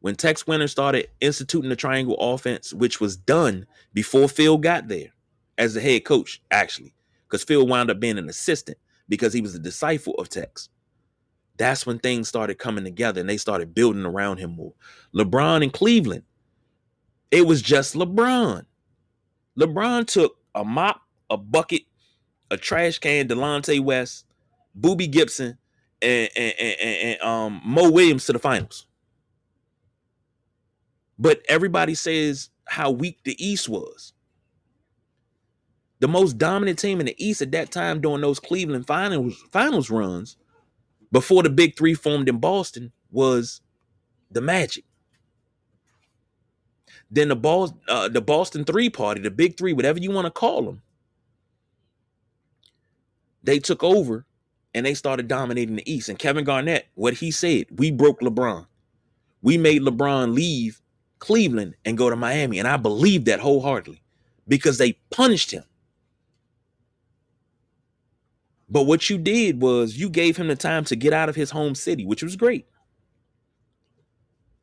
when 0.00 0.14
Tex 0.14 0.46
Winter 0.46 0.68
started 0.68 1.08
instituting 1.20 1.70
the 1.70 1.76
triangle 1.76 2.16
offense, 2.20 2.72
which 2.72 3.00
was 3.00 3.16
done 3.16 3.66
before 3.94 4.28
Phil 4.28 4.58
got 4.58 4.88
there 4.88 5.08
as 5.58 5.74
the 5.74 5.80
head 5.80 6.04
coach, 6.04 6.40
actually, 6.50 6.94
because 7.26 7.44
Phil 7.44 7.66
wound 7.66 7.90
up 7.90 8.00
being 8.00 8.18
an 8.18 8.28
assistant 8.28 8.78
because 9.08 9.32
he 9.32 9.40
was 9.40 9.54
a 9.54 9.58
disciple 9.60 10.14
of 10.14 10.28
Tex. 10.28 10.68
That's 11.58 11.86
when 11.86 11.98
things 11.98 12.28
started 12.28 12.58
coming 12.58 12.84
together 12.84 13.20
and 13.20 13.28
they 13.28 13.36
started 13.36 13.74
building 13.74 14.06
around 14.06 14.38
him 14.38 14.52
more. 14.52 14.74
LeBron 15.14 15.62
in 15.64 15.70
Cleveland, 15.70 16.22
it 17.30 17.46
was 17.46 17.62
just 17.62 17.94
LeBron. 17.94 18.64
LeBron 19.58 20.06
took 20.06 20.36
a 20.54 20.64
mop, 20.64 21.02
a 21.30 21.36
bucket, 21.36 21.82
a 22.50 22.56
trash 22.56 22.98
can, 22.98 23.28
Delonte 23.28 23.80
West, 23.80 24.24
Boobie 24.78 25.10
Gibson, 25.10 25.58
and, 26.00 26.28
and, 26.36 26.54
and, 26.58 26.80
and 26.80 27.22
um, 27.22 27.60
Mo 27.64 27.90
Williams 27.90 28.26
to 28.26 28.32
the 28.32 28.38
finals. 28.38 28.86
But 31.18 31.42
everybody 31.48 31.94
says 31.94 32.50
how 32.66 32.90
weak 32.90 33.18
the 33.24 33.36
East 33.44 33.68
was. 33.68 34.12
The 36.00 36.08
most 36.08 36.38
dominant 36.38 36.78
team 36.78 37.00
in 37.00 37.06
the 37.06 37.24
East 37.24 37.42
at 37.42 37.50
that 37.52 37.72
time 37.72 38.00
during 38.00 38.20
those 38.20 38.38
Cleveland 38.38 38.86
finals 38.86 39.34
finals 39.50 39.90
runs 39.90 40.36
before 41.10 41.42
the 41.42 41.50
Big 41.50 41.76
Three 41.76 41.94
formed 41.94 42.28
in 42.28 42.38
Boston 42.38 42.92
was 43.10 43.60
the 44.30 44.40
Magic. 44.40 44.84
Then 47.10 47.28
the 47.28 47.36
ball, 47.36 47.76
uh, 47.88 48.08
the 48.08 48.20
Boston 48.20 48.64
Three 48.64 48.90
Party, 48.90 49.20
the 49.20 49.30
Big 49.30 49.56
Three, 49.56 49.72
whatever 49.72 49.98
you 49.98 50.12
want 50.12 50.26
to 50.26 50.30
call 50.30 50.62
them, 50.62 50.82
they 53.42 53.58
took 53.58 53.82
over 53.82 54.26
and 54.74 54.84
they 54.84 54.94
started 54.94 55.28
dominating 55.28 55.76
the 55.76 55.92
East. 55.92 56.08
And 56.08 56.18
Kevin 56.18 56.44
Garnett, 56.44 56.88
what 56.94 57.14
he 57.14 57.30
said, 57.30 57.66
we 57.76 57.90
broke 57.90 58.20
LeBron. 58.20 58.66
We 59.42 59.56
made 59.56 59.82
LeBron 59.82 60.34
leave 60.34 60.80
Cleveland 61.18 61.74
and 61.84 61.98
go 61.98 62.10
to 62.10 62.16
Miami. 62.16 62.58
And 62.58 62.68
I 62.68 62.76
believe 62.76 63.24
that 63.26 63.40
wholeheartedly 63.40 64.02
because 64.46 64.78
they 64.78 64.94
punished 65.10 65.50
him. 65.50 65.64
But 68.70 68.84
what 68.84 69.08
you 69.08 69.16
did 69.16 69.62
was 69.62 69.96
you 69.96 70.10
gave 70.10 70.36
him 70.36 70.48
the 70.48 70.56
time 70.56 70.84
to 70.84 70.96
get 70.96 71.12
out 71.12 71.28
of 71.28 71.34
his 71.34 71.50
home 71.50 71.74
city, 71.74 72.04
which 72.04 72.22
was 72.22 72.36
great. 72.36 72.66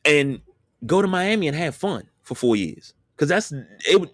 And 0.04 0.42
go 0.86 1.02
to 1.02 1.08
Miami 1.08 1.48
and 1.48 1.58
have 1.58 1.76
fun 1.76 2.08
for 2.22 2.36
four 2.36 2.56
years. 2.56 2.94
Because 3.16 3.30
that's 3.30 3.52
mm. 3.52 3.66
it 3.88 4.14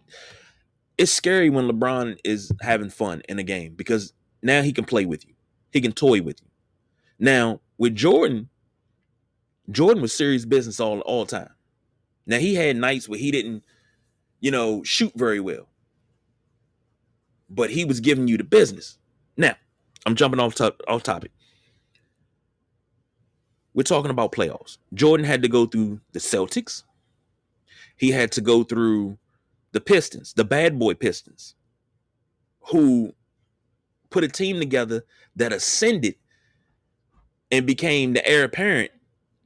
it's 0.97 1.11
scary 1.11 1.49
when 1.49 1.67
LeBron 1.67 2.19
is 2.23 2.51
having 2.61 2.89
fun 2.89 3.23
in 3.27 3.39
a 3.39 3.43
game 3.43 3.73
because 3.75 4.13
now 4.41 4.61
he 4.61 4.73
can 4.73 4.85
play 4.85 5.05
with 5.05 5.27
you. 5.27 5.33
He 5.71 5.81
can 5.81 5.91
toy 5.91 6.21
with 6.21 6.41
you. 6.41 6.47
Now, 7.19 7.61
with 7.77 7.95
Jordan, 7.95 8.49
Jordan 9.69 10.01
was 10.01 10.13
serious 10.13 10.45
business 10.45 10.79
all 10.79 10.99
all 11.01 11.25
time. 11.25 11.51
Now 12.25 12.37
he 12.37 12.55
had 12.55 12.75
nights 12.75 13.07
where 13.07 13.19
he 13.19 13.31
didn't, 13.31 13.63
you 14.39 14.51
know, 14.51 14.83
shoot 14.83 15.13
very 15.15 15.39
well. 15.39 15.67
But 17.49 17.69
he 17.69 17.85
was 17.85 17.99
giving 17.99 18.27
you 18.27 18.37
the 18.37 18.43
business. 18.43 18.97
Now, 19.37 19.55
I'm 20.05 20.15
jumping 20.15 20.39
off 20.39 20.55
top, 20.55 20.81
off 20.87 21.03
topic. 21.03 21.31
We're 23.73 23.83
talking 23.83 24.11
about 24.11 24.31
playoffs. 24.31 24.77
Jordan 24.93 25.25
had 25.25 25.41
to 25.43 25.47
go 25.47 25.65
through 25.65 26.01
the 26.11 26.19
Celtics. 26.19 26.83
He 27.97 28.11
had 28.11 28.31
to 28.33 28.41
go 28.41 28.63
through 28.63 29.17
the 29.71 29.81
Pistons, 29.81 30.33
the 30.33 30.43
bad 30.43 30.77
boy 30.77 30.93
Pistons, 30.93 31.55
who 32.71 33.13
put 34.11 34.23
a 34.23 34.27
team 34.27 34.59
together 34.59 35.03
that 35.35 35.51
ascended 35.51 36.15
and 37.51 37.65
became 37.65 38.13
the 38.13 38.27
heir 38.27 38.43
apparent 38.43 38.91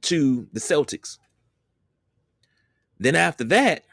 to 0.02 0.46
the 0.52 0.60
Celtics. 0.60 1.18
Then 2.98 3.16
after 3.16 3.44
that, 3.44 3.84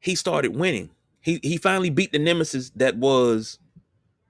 he 0.00 0.14
started 0.14 0.56
winning. 0.56 0.90
He 1.20 1.40
he 1.42 1.56
finally 1.56 1.90
beat 1.90 2.12
the 2.12 2.18
nemesis 2.18 2.70
that 2.76 2.96
was 2.96 3.58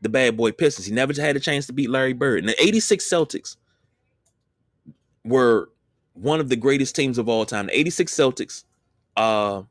the 0.01 0.09
bad 0.09 0.37
boy 0.37 0.53
Pistons. 0.53 0.87
He 0.87 0.95
never 0.95 1.13
had 1.21 1.37
a 1.37 1.41
chance 1.41 1.67
to 1.67 1.73
beat 1.73 1.91
Larry 1.91 2.13
Bird. 2.13 2.41
And 2.41 2.49
the 2.49 2.63
86 2.63 3.09
Celtics 3.09 3.57
were 5.25 5.71
one 6.15 6.41
of 6.41 6.49
the 6.49 6.57
greatest 6.57 6.97
teams 6.97 7.19
of 7.19 7.29
all 7.29 7.45
time. 7.47 7.67
The 7.67 7.79
86 7.79 8.13
Celtics, 8.13 8.65
uh 9.17 9.63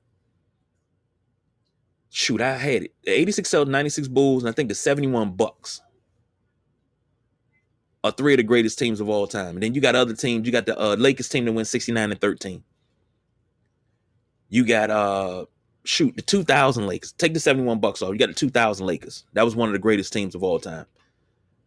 shoot, 2.10 2.42
I 2.42 2.58
had 2.58 2.84
it. 2.84 2.94
The 3.04 3.12
86 3.12 3.50
Celtics, 3.50 3.68
96 3.68 4.08
Bulls, 4.08 4.44
and 4.44 4.50
I 4.50 4.54
think 4.54 4.70
the 4.70 4.76
71 4.76 5.32
Bucks 5.32 5.82
are 8.04 8.12
three 8.12 8.34
of 8.34 8.38
the 8.38 8.44
greatest 8.44 8.80
teams 8.80 9.02
of 9.02 9.10
all 9.10 9.28
time. 9.28 9.56
And 9.56 9.64
then 9.64 9.74
you 9.74 9.82
got 9.82 9.96
other 9.96 10.14
teams. 10.14 10.46
You 10.46 10.52
got 10.52 10.66
the 10.66 10.80
uh, 10.80 10.96
Lakers 10.96 11.30
team 11.30 11.46
that 11.46 11.52
went 11.52 11.68
69 11.68 12.12
and 12.12 12.22
13. 12.22 12.64
You 14.50 14.66
got 14.66 14.90
uh 14.90 15.46
shoot 15.84 16.16
the 16.16 16.22
2000 16.22 16.88
Lakers. 16.88 17.12
Take 17.14 17.34
the 17.34 17.40
71 17.40 17.80
Bucks 17.80 18.02
off. 18.02 18.12
You 18.12 18.18
got 18.18 18.30
the 18.30 18.34
2000 18.34 18.86
Lakers. 18.86 19.26
That 19.34 19.46
was 19.46 19.56
one 19.56 19.70
of 19.70 19.74
the 19.74 19.80
greatest 19.80 20.14
teams 20.14 20.34
of 20.34 20.44
all 20.44 20.60
time 20.60 20.86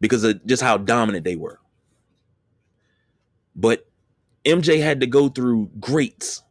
because 0.00 0.24
of 0.24 0.44
just 0.46 0.62
how 0.62 0.78
dominant 0.78 1.24
they 1.24 1.36
were. 1.36 1.60
But 3.54 3.86
MJ 4.44 4.82
had 4.82 5.00
to 5.00 5.06
go 5.06 5.28
through 5.28 5.70
greats 5.78 6.42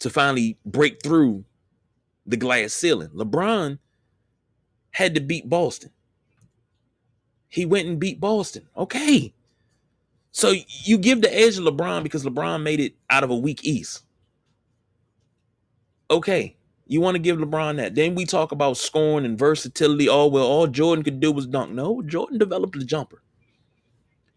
to 0.00 0.10
finally 0.10 0.58
break 0.66 1.02
through 1.02 1.44
the 2.26 2.36
glass 2.36 2.72
ceiling. 2.72 3.10
LeBron 3.10 3.78
had 4.90 5.14
to 5.14 5.20
beat 5.20 5.48
Boston. 5.48 5.90
He 7.48 7.66
went 7.66 7.88
and 7.88 7.98
beat 7.98 8.20
Boston. 8.20 8.68
Okay. 8.76 9.32
So 10.32 10.54
you 10.66 10.98
give 10.98 11.22
the 11.22 11.32
edge 11.32 11.56
to 11.56 11.62
LeBron 11.62 12.02
because 12.02 12.24
LeBron 12.24 12.62
made 12.62 12.80
it 12.80 12.94
out 13.08 13.22
of 13.22 13.30
a 13.30 13.36
weak 13.36 13.64
East. 13.64 14.02
Okay. 16.10 16.56
You 16.86 17.00
want 17.00 17.14
to 17.14 17.20
give 17.20 17.38
LeBron 17.38 17.76
that. 17.76 17.94
Then 17.94 18.14
we 18.14 18.24
talk 18.24 18.52
about 18.52 18.76
scoring 18.76 19.24
and 19.24 19.38
versatility. 19.38 20.08
Oh, 20.08 20.26
well, 20.26 20.46
all 20.46 20.66
Jordan 20.66 21.04
could 21.04 21.20
do 21.20 21.32
was 21.32 21.46
dunk. 21.46 21.72
No, 21.72 22.02
Jordan 22.02 22.38
developed 22.38 22.78
the 22.78 22.84
jumper. 22.84 23.22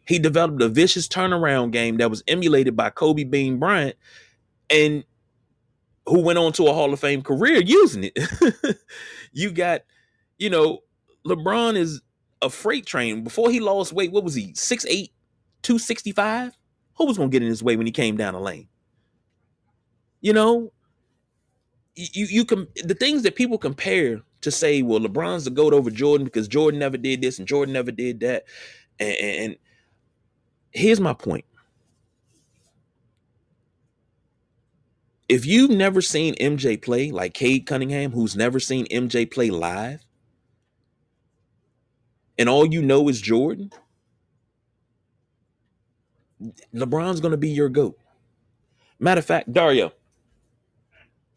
He 0.06 0.20
developed 0.20 0.62
a 0.62 0.70
vicious 0.70 1.08
turnaround 1.08 1.72
game 1.72 1.98
that 1.98 2.10
was 2.10 2.24
emulated 2.28 2.78
by 2.78 2.90
Kobe 2.90 3.26
Bean 3.26 3.60
Bryant. 3.60 3.98
And 4.70 5.04
who 6.08 6.22
went 6.22 6.40
on 6.40 6.54
to 6.54 6.68
a 6.68 6.74
Hall 6.74 6.92
of 6.94 7.00
Fame 7.00 7.22
career 7.22 7.62
using 7.62 8.06
it. 8.06 8.78
you 9.34 9.52
got, 9.52 9.82
you 10.38 10.50
know, 10.50 10.80
LeBron 11.26 11.76
is 11.76 12.02
a 12.42 12.50
freight 12.50 12.86
train. 12.86 13.24
Before 13.24 13.52
he 13.52 13.60
lost 13.60 13.94
weight, 13.94 14.12
what 14.12 14.24
was 14.24 14.34
he? 14.34 14.54
6'8, 14.54 15.10
265? 15.64 16.54
Who 16.96 17.06
was 17.06 17.18
gonna 17.18 17.30
get 17.30 17.44
in 17.44 17.50
his 17.50 17.62
way 17.62 17.76
when 17.76 17.86
he 17.86 17.92
came 17.92 18.18
down 18.18 18.34
the 18.34 18.40
lane? 18.40 18.68
You 20.22 20.34
know, 20.34 20.72
you 21.96 22.26
you 22.26 22.46
can 22.46 22.68
the 22.84 22.96
things 22.96 23.24
that 23.24 23.36
people 23.36 23.58
compare 23.58 24.22
to 24.42 24.52
say, 24.52 24.82
well, 24.82 25.00
LeBron's 25.00 25.46
the 25.46 25.52
GOAT 25.52 25.74
over 25.74 25.92
Jordan 25.92 26.26
because 26.26 26.48
Jordan 26.48 26.80
never 26.80 26.98
did 26.98 27.22
this 27.22 27.38
and 27.38 27.48
Jordan 27.48 27.74
never 27.74 27.92
did 27.92 28.22
that. 28.22 28.46
And, 29.00 29.16
and 29.20 29.56
here's 30.72 31.00
my 31.00 31.14
point. 31.14 31.46
If 35.30 35.46
you've 35.46 35.72
never 35.72 36.02
seen 36.02 36.36
MJ 36.36 36.82
play, 36.82 37.12
like 37.12 37.34
Cade 37.34 37.66
Cunningham, 37.66 38.12
who's 38.12 38.36
never 38.36 38.60
seen 38.60 38.86
MJ 38.88 39.30
play 39.30 39.50
live, 39.50 40.06
and 42.38 42.48
all 42.48 42.66
you 42.66 42.82
know 42.82 43.10
is 43.10 43.20
Jordan, 43.20 43.72
LeBron's 46.74 47.20
going 47.20 47.32
to 47.32 47.38
be 47.38 47.50
your 47.50 47.70
GOAT. 47.70 47.98
Matter 49.00 49.20
of 49.20 49.26
fact, 49.26 49.52
Dario, 49.52 49.92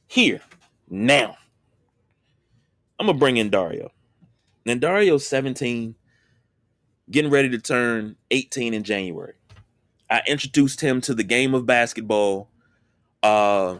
here, 0.07 0.41
now, 0.89 1.37
I'm 2.99 3.07
going 3.07 3.17
to 3.17 3.21
bring 3.21 3.37
in 3.39 3.51
Dario. 3.51 3.91
And 4.67 4.81
Dario's 4.81 5.27
17, 5.27 5.95
getting 7.11 7.31
ready 7.31 7.49
to 7.49 7.59
turn 7.59 8.17
18 8.31 8.75
in 8.75 8.85
January. 8.85 9.35
I 10.11 10.23
introduced 10.27 10.81
him 10.81 11.01
to 11.03 11.15
the 11.15 11.25
game 11.25 11.55
of 11.55 11.67
basketball 11.67 12.51
uh, 13.23 13.79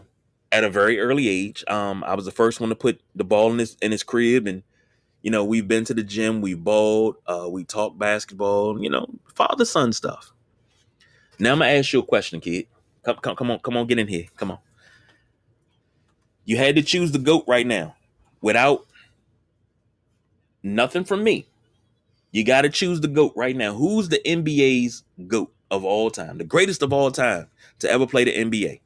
at 0.51 0.63
a 0.63 0.69
very 0.69 0.99
early 0.99 1.27
age. 1.27 1.63
Um, 1.67 2.03
I 2.03 2.15
was 2.15 2.25
the 2.25 2.31
first 2.31 2.59
one 2.59 2.69
to 2.69 2.75
put 2.75 3.01
the 3.15 3.23
ball 3.23 3.51
in 3.51 3.59
his 3.59 3.77
in 3.81 3.91
his 3.91 4.03
crib, 4.03 4.47
and 4.47 4.63
you 5.21 5.31
know 5.31 5.43
we've 5.43 5.67
been 5.67 5.85
to 5.85 5.93
the 5.93 6.03
gym, 6.03 6.41
we 6.41 6.53
bowled, 6.53 7.15
uh, 7.27 7.47
we 7.49 7.63
talked 7.63 7.97
basketball, 7.97 8.81
you 8.81 8.89
know, 8.89 9.07
father 9.33 9.65
son 9.65 9.93
stuff. 9.93 10.31
Now 11.39 11.53
I'm 11.53 11.59
gonna 11.59 11.71
ask 11.71 11.93
you 11.93 11.99
a 11.99 12.03
question, 12.03 12.39
kid. 12.39 12.67
Come, 13.03 13.17
come, 13.17 13.35
come 13.35 13.51
on, 13.51 13.59
come 13.59 13.77
on, 13.77 13.87
get 13.87 13.99
in 13.99 14.07
here. 14.07 14.25
Come 14.37 14.51
on. 14.51 14.59
You 16.45 16.57
had 16.57 16.75
to 16.75 16.83
choose 16.83 17.11
the 17.11 17.19
goat 17.19 17.45
right 17.47 17.65
now, 17.65 17.95
without 18.41 18.85
nothing 20.63 21.03
from 21.03 21.23
me. 21.23 21.47
You 22.31 22.45
got 22.45 22.61
to 22.61 22.69
choose 22.69 23.01
the 23.01 23.07
GOAT 23.07 23.33
right 23.35 23.55
now. 23.55 23.73
Who's 23.73 24.09
the 24.09 24.21
NBA's 24.25 25.03
GOAT 25.27 25.53
of 25.69 25.83
all 25.83 26.09
time? 26.09 26.37
The 26.37 26.43
greatest 26.43 26.81
of 26.81 26.93
all 26.93 27.11
time 27.11 27.47
to 27.79 27.91
ever 27.91 28.07
play 28.07 28.23
the 28.23 28.33
NBA? 28.33 28.79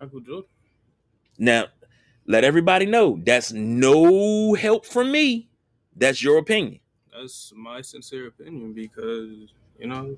Michael 0.00 0.20
Jordan. 0.20 0.50
Now, 1.38 1.66
let 2.26 2.44
everybody 2.44 2.86
know 2.86 3.20
that's 3.24 3.52
no 3.52 4.54
help 4.54 4.86
from 4.86 5.12
me. 5.12 5.48
That's 5.96 6.22
your 6.22 6.38
opinion. 6.38 6.80
That's 7.12 7.52
my 7.56 7.80
sincere 7.82 8.28
opinion 8.28 8.72
because 8.74 9.52
you 9.78 9.86
know 9.86 10.16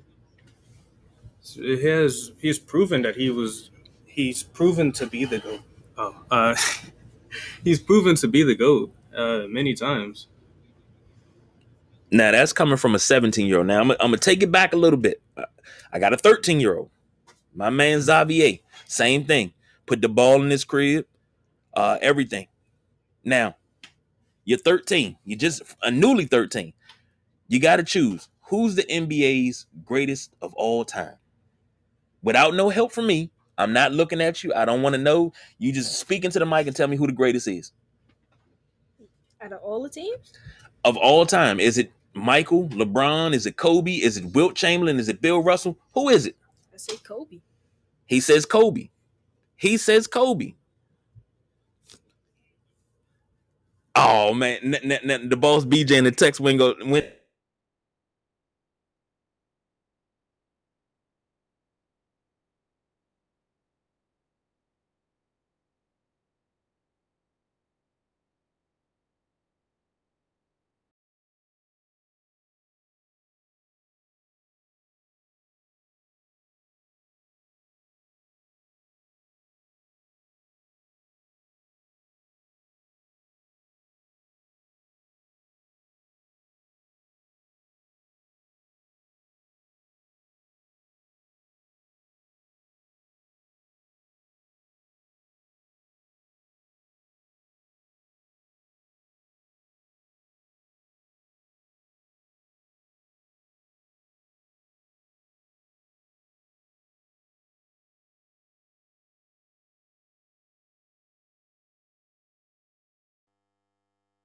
He 1.41 1.83
has 1.85 2.31
he's 2.39 2.59
proven 2.59 3.01
that 3.03 3.15
he 3.15 3.29
was 3.29 3.71
he's 4.05 4.43
proven 4.43 4.91
to 4.93 5.07
be 5.07 5.25
the 5.25 5.39
goat. 5.39 5.61
Oh, 5.97 6.15
uh, 6.31 6.55
he's 7.63 7.79
proven 7.79 8.15
to 8.17 8.27
be 8.27 8.43
the 8.43 8.55
goat 8.55 8.93
uh, 9.15 9.43
many 9.49 9.73
times. 9.73 10.27
Now 12.11 12.31
that's 12.31 12.53
coming 12.53 12.77
from 12.77 12.95
a 12.95 12.99
17 12.99 13.45
year 13.47 13.59
old. 13.59 13.67
Now 13.67 13.81
I'm, 13.81 13.91
I'm 13.91 13.97
gonna 13.99 14.17
take 14.17 14.43
it 14.43 14.51
back 14.51 14.73
a 14.73 14.77
little 14.77 14.99
bit. 14.99 15.21
I 15.91 15.99
got 15.99 16.13
a 16.13 16.17
13 16.17 16.59
year 16.59 16.77
old. 16.77 16.89
My 17.53 17.69
man 17.69 18.01
Xavier, 18.01 18.59
same 18.89 19.23
thing. 19.23 19.53
Put 19.85 20.01
the 20.01 20.09
ball 20.09 20.41
in 20.41 20.49
his 20.49 20.65
crib, 20.65 21.05
uh, 21.75 21.99
everything. 22.01 22.47
Now, 23.23 23.55
you're 24.45 24.57
13. 24.57 25.15
You're 25.25 25.37
just 25.37 25.61
a 25.83 25.91
newly 25.91 26.25
13. 26.25 26.73
You 27.47 27.59
got 27.59 27.75
to 27.77 27.83
choose 27.83 28.29
who's 28.41 28.75
the 28.75 28.83
NBA's 28.83 29.67
greatest 29.85 30.33
of 30.41 30.53
all 30.55 30.83
time. 30.83 31.15
Without 32.23 32.55
no 32.55 32.69
help 32.69 32.91
from 32.91 33.05
me, 33.05 33.31
I'm 33.59 33.73
not 33.73 33.91
looking 33.91 34.21
at 34.21 34.43
you. 34.43 34.53
I 34.55 34.65
don't 34.65 34.81
want 34.81 34.95
to 34.95 35.01
know. 35.01 35.33
You 35.59 35.71
just 35.71 35.99
speak 35.99 36.25
into 36.25 36.39
the 36.39 36.45
mic 36.45 36.65
and 36.65 36.75
tell 36.75 36.87
me 36.87 36.97
who 36.97 37.05
the 37.05 37.13
greatest 37.13 37.47
is. 37.47 37.71
Out 39.39 39.53
of 39.53 39.59
all 39.61 39.83
the 39.83 39.89
teams? 39.89 40.33
Of 40.83 40.97
all 40.97 41.25
time. 41.27 41.59
Is 41.59 41.77
it 41.77 41.91
Michael, 42.13 42.67
LeBron? 42.69 43.33
Is 43.33 43.45
it 43.45 43.55
Kobe? 43.55 43.93
Is 43.93 44.17
it 44.17 44.33
Wilt 44.33 44.55
Chamberlain? 44.55 44.99
Is 44.99 45.09
it 45.09 45.21
Bill 45.21 45.43
Russell? 45.43 45.77
Who 45.93 46.09
is 46.09 46.25
it? 46.25 46.35
I 46.73 46.77
say 46.77 46.97
Kobe. 47.03 47.39
He 48.09 48.21
says 48.21 48.45
Kobe. 48.45 48.89
He 49.57 49.77
says 49.77 50.07
Kobe. 50.07 50.55
Oh 53.95 54.33
man, 54.33 54.59
n- 54.63 54.75
n- 54.93 55.11
n- 55.11 55.29
the 55.29 55.37
boss 55.37 55.65
BJ 55.65 55.93
in 55.99 56.05
the 56.05 56.11
text 56.11 56.41
window 56.41 56.75
went 56.85 57.07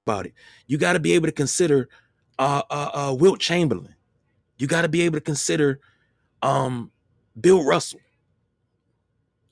about 0.05 0.27
it. 0.27 0.33
You 0.67 0.77
got 0.77 0.93
to 0.93 0.99
be 0.99 1.13
able 1.13 1.27
to 1.27 1.31
consider 1.31 1.89
uh, 2.37 2.61
uh, 2.69 2.89
uh, 2.93 3.15
Wilt 3.17 3.39
Chamberlain. 3.39 3.95
You 4.57 4.67
got 4.67 4.83
to 4.83 4.89
be 4.89 5.01
able 5.01 5.17
to 5.17 5.21
consider 5.21 5.79
um, 6.41 6.91
Bill 7.39 7.63
Russell. 7.65 7.99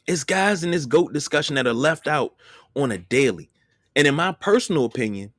It's 0.05 0.23
guys 0.23 0.63
in 0.63 0.71
this 0.71 0.85
GOAT 0.85 1.13
discussion 1.13 1.55
that 1.55 1.65
are 1.65 1.73
left 1.73 2.07
out 2.07 2.35
on 2.75 2.91
a 2.91 2.97
daily. 2.97 3.49
And 3.95 4.05
in 4.05 4.15
my 4.15 4.31
personal 4.33 4.85
opinion, 4.85 5.33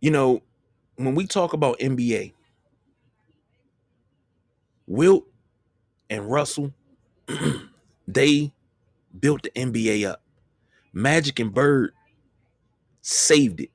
you 0.00 0.10
know, 0.10 0.42
when 0.96 1.14
we 1.14 1.26
talk 1.26 1.52
about 1.52 1.78
NBA, 1.78 2.32
Wilt 4.86 5.24
and 6.10 6.30
Russell, 6.30 6.72
they 8.08 8.52
built 9.18 9.42
the 9.42 9.50
NBA 9.50 10.06
up. 10.06 10.22
Magic 10.92 11.38
and 11.40 11.52
Bird 11.52 11.92
saved 13.06 13.60
it. 13.60 13.70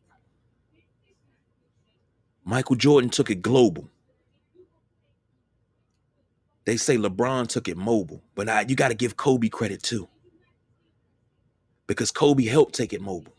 Michael 2.43 2.75
Jordan 2.75 3.09
took 3.09 3.29
it 3.29 3.41
global. 3.41 3.89
They 6.65 6.75
say 6.75 6.97
LeBron 6.97 7.47
took 7.47 7.69
it 7.69 7.77
mobile, 7.77 8.21
but 8.35 8.49
I, 8.49 8.65
you 8.67 8.75
got 8.75 8.89
to 8.89 8.93
give 8.93 9.15
Kobe 9.15 9.47
credit 9.47 9.81
too. 9.81 10.07
Because 11.87 12.11
Kobe 12.11 12.43
helped 12.43 12.75
take 12.75 12.91
it 12.91 13.01
mobile. 13.01 13.33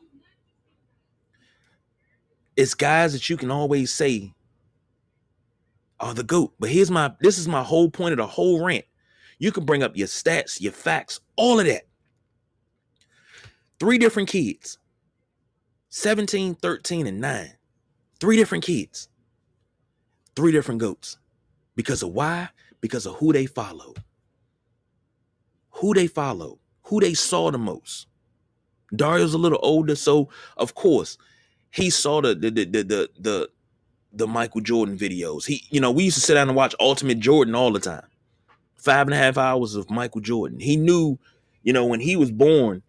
It's 2.57 2.74
guys 2.74 3.12
that 3.12 3.28
you 3.28 3.37
can 3.37 3.50
always 3.50 3.92
say 3.92 4.33
are 6.00 6.14
the 6.14 6.24
GOAT. 6.24 6.55
But 6.59 6.70
here's 6.70 6.90
my 6.90 7.12
this 7.20 7.38
is 7.38 7.48
my 7.48 7.62
whole 7.62 7.90
point 7.90 8.12
of 8.12 8.18
the 8.18 8.26
whole 8.26 8.64
rant. 8.64 8.85
You 9.38 9.52
can 9.52 9.64
bring 9.64 9.83
up 9.83 9.96
your 9.96 10.09
stats, 10.09 10.61
your 10.61 10.72
facts, 10.72 11.20
all 11.37 11.61
of 11.61 11.66
that. 11.66 11.83
Three 13.78 13.98
different 13.98 14.28
kids 14.28 14.78
17, 15.94 16.55
13, 16.55 17.07
and 17.07 17.20
9. 17.20 17.50
Three 18.18 18.37
different 18.38 18.64
kids. 18.64 19.11
Three 20.35 20.50
different 20.50 20.81
goats. 20.81 21.18
Because 21.76 22.02
of 22.02 22.14
why? 22.14 22.48
Because 22.81 23.05
of 23.05 23.16
who 23.16 23.31
they 23.31 23.44
follow. 23.44 23.92
Who 25.72 25.92
they 25.92 26.07
follow. 26.07 26.59
Who 26.85 26.98
they 27.00 27.12
saw 27.12 27.50
the 27.50 27.59
most. 27.59 28.07
Dario's 28.96 29.35
a 29.35 29.38
little 29.38 29.59
older, 29.62 29.94
so 29.94 30.31
of 30.57 30.74
course 30.74 31.18
he 31.70 31.90
saw 31.90 32.22
the 32.22 32.35
the 32.35 32.48
the 32.48 32.64
the 32.64 32.85
the, 32.85 33.11
the, 33.18 33.50
the 34.14 34.26
Michael 34.26 34.62
Jordan 34.62 34.96
videos. 34.96 35.44
He, 35.44 35.62
you 35.68 35.81
know, 35.81 35.90
we 35.90 36.05
used 36.05 36.16
to 36.16 36.22
sit 36.22 36.35
down 36.35 36.48
and 36.48 36.57
watch 36.57 36.74
Ultimate 36.81 37.20
Jordan 37.20 37.55
all 37.55 37.70
the 37.70 37.81
time. 37.81 38.07
Five 38.76 39.09
and 39.09 39.14
a 39.14 39.18
half 39.18 39.37
hours 39.37 39.74
of 39.74 39.90
Michael 39.90 40.22
Jordan. 40.22 40.59
He 40.59 40.76
knew, 40.76 41.18
you 41.62 41.74
know, 41.74 41.85
when 41.85 42.00
he 42.00 42.16
was 42.16 42.31
born, 42.33 42.83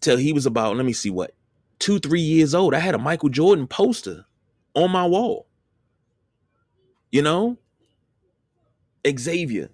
till 0.00 0.16
he 0.16 0.32
was 0.32 0.46
about, 0.46 0.76
let 0.76 0.84
me 0.84 0.92
see 0.92 1.10
what, 1.10 1.32
two, 1.78 1.98
three 1.98 2.20
years 2.20 2.54
old. 2.54 2.74
I 2.74 2.78
had 2.78 2.94
a 2.94 2.98
Michael 2.98 3.28
Jordan 3.28 3.66
poster 3.66 4.24
on 4.74 4.90
my 4.90 5.06
wall. 5.06 5.46
You 7.10 7.22
know, 7.22 7.56
Xavier, 9.06 9.70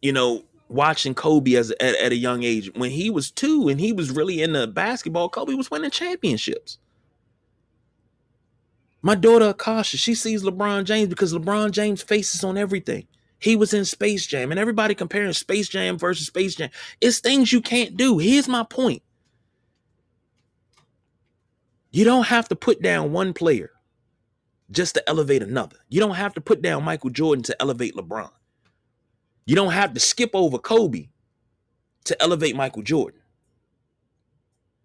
you 0.00 0.12
know, 0.12 0.44
watching 0.68 1.14
Kobe 1.14 1.54
as 1.54 1.70
at, 1.72 1.96
at 1.96 2.12
a 2.12 2.16
young 2.16 2.42
age. 2.42 2.70
When 2.74 2.90
he 2.90 3.10
was 3.10 3.30
two 3.30 3.68
and 3.68 3.80
he 3.80 3.92
was 3.92 4.10
really 4.10 4.42
into 4.42 4.66
basketball, 4.66 5.28
Kobe 5.28 5.54
was 5.54 5.70
winning 5.70 5.90
championships. 5.90 6.78
My 9.02 9.14
daughter 9.14 9.50
Akasha, 9.50 9.96
she 9.96 10.14
sees 10.14 10.42
LeBron 10.42 10.84
James 10.84 11.08
because 11.08 11.32
LeBron 11.32 11.70
James 11.70 12.02
faces 12.02 12.42
on 12.42 12.56
everything. 12.56 13.06
He 13.38 13.54
was 13.54 13.74
in 13.74 13.84
Space 13.84 14.26
Jam, 14.26 14.50
and 14.50 14.58
everybody 14.58 14.94
comparing 14.94 15.32
Space 15.32 15.68
Jam 15.68 15.98
versus 15.98 16.26
Space 16.26 16.54
Jam. 16.54 16.70
It's 17.00 17.20
things 17.20 17.52
you 17.52 17.60
can't 17.60 17.96
do. 17.96 18.18
Here's 18.18 18.48
my 18.48 18.64
point. 18.64 19.02
You 21.96 22.04
don't 22.04 22.26
have 22.26 22.46
to 22.50 22.56
put 22.56 22.82
down 22.82 23.12
one 23.12 23.32
player 23.32 23.70
just 24.70 24.92
to 24.96 25.08
elevate 25.08 25.42
another. 25.42 25.78
You 25.88 25.98
don't 25.98 26.16
have 26.16 26.34
to 26.34 26.42
put 26.42 26.60
down 26.60 26.84
Michael 26.84 27.08
Jordan 27.08 27.42
to 27.44 27.56
elevate 27.58 27.96
LeBron. 27.96 28.28
You 29.46 29.56
don't 29.56 29.72
have 29.72 29.94
to 29.94 30.00
skip 30.00 30.28
over 30.34 30.58
Kobe 30.58 31.08
to 32.04 32.22
elevate 32.22 32.54
Michael 32.54 32.82
Jordan. 32.82 33.22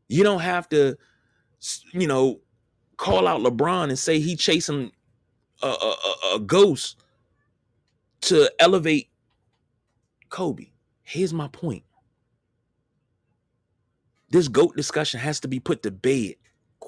You 0.07 0.23
don't 0.23 0.39
have 0.39 0.69
to, 0.69 0.97
you 1.91 2.07
know, 2.07 2.39
call 2.95 3.27
out 3.27 3.41
LeBron 3.41 3.89
and 3.89 3.99
say 3.99 4.21
he 4.21 4.37
chasing 4.37 4.93
a, 5.61 5.67
a, 5.67 5.95
a 6.35 6.39
ghost 6.39 7.03
to 8.21 8.49
elevate 8.57 9.09
Kobe. 10.29 10.67
Here's 11.03 11.33
my 11.33 11.49
point. 11.49 11.83
This 14.29 14.47
GOAT 14.47 14.77
discussion 14.77 15.19
has 15.19 15.41
to 15.41 15.49
be 15.49 15.59
put 15.59 15.83
to 15.83 15.91
bed 15.91 16.35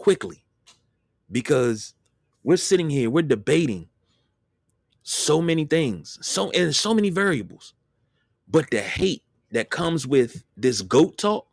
quickly 0.03 0.43
because 1.31 1.93
we're 2.43 2.57
sitting 2.57 2.89
here, 2.89 3.09
we're 3.09 3.21
debating 3.21 3.87
so 5.01 5.41
many 5.41 5.63
things, 5.63 6.19
so 6.21 6.51
and 6.51 6.75
so 6.75 6.93
many 6.93 7.09
variables. 7.09 7.73
But 8.49 8.69
the 8.69 8.81
hate 8.81 9.23
that 9.51 9.69
comes 9.69 10.05
with 10.05 10.43
this 10.57 10.81
GOAT 10.81 11.17
talk 11.17 11.47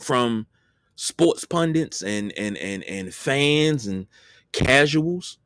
from 0.00 0.46
sports 0.94 1.44
pundits 1.44 2.02
and 2.02 2.32
and 2.38 2.56
and 2.56 2.84
and 2.84 3.12
fans 3.12 3.88
and 3.88 4.06
casuals 4.52 5.38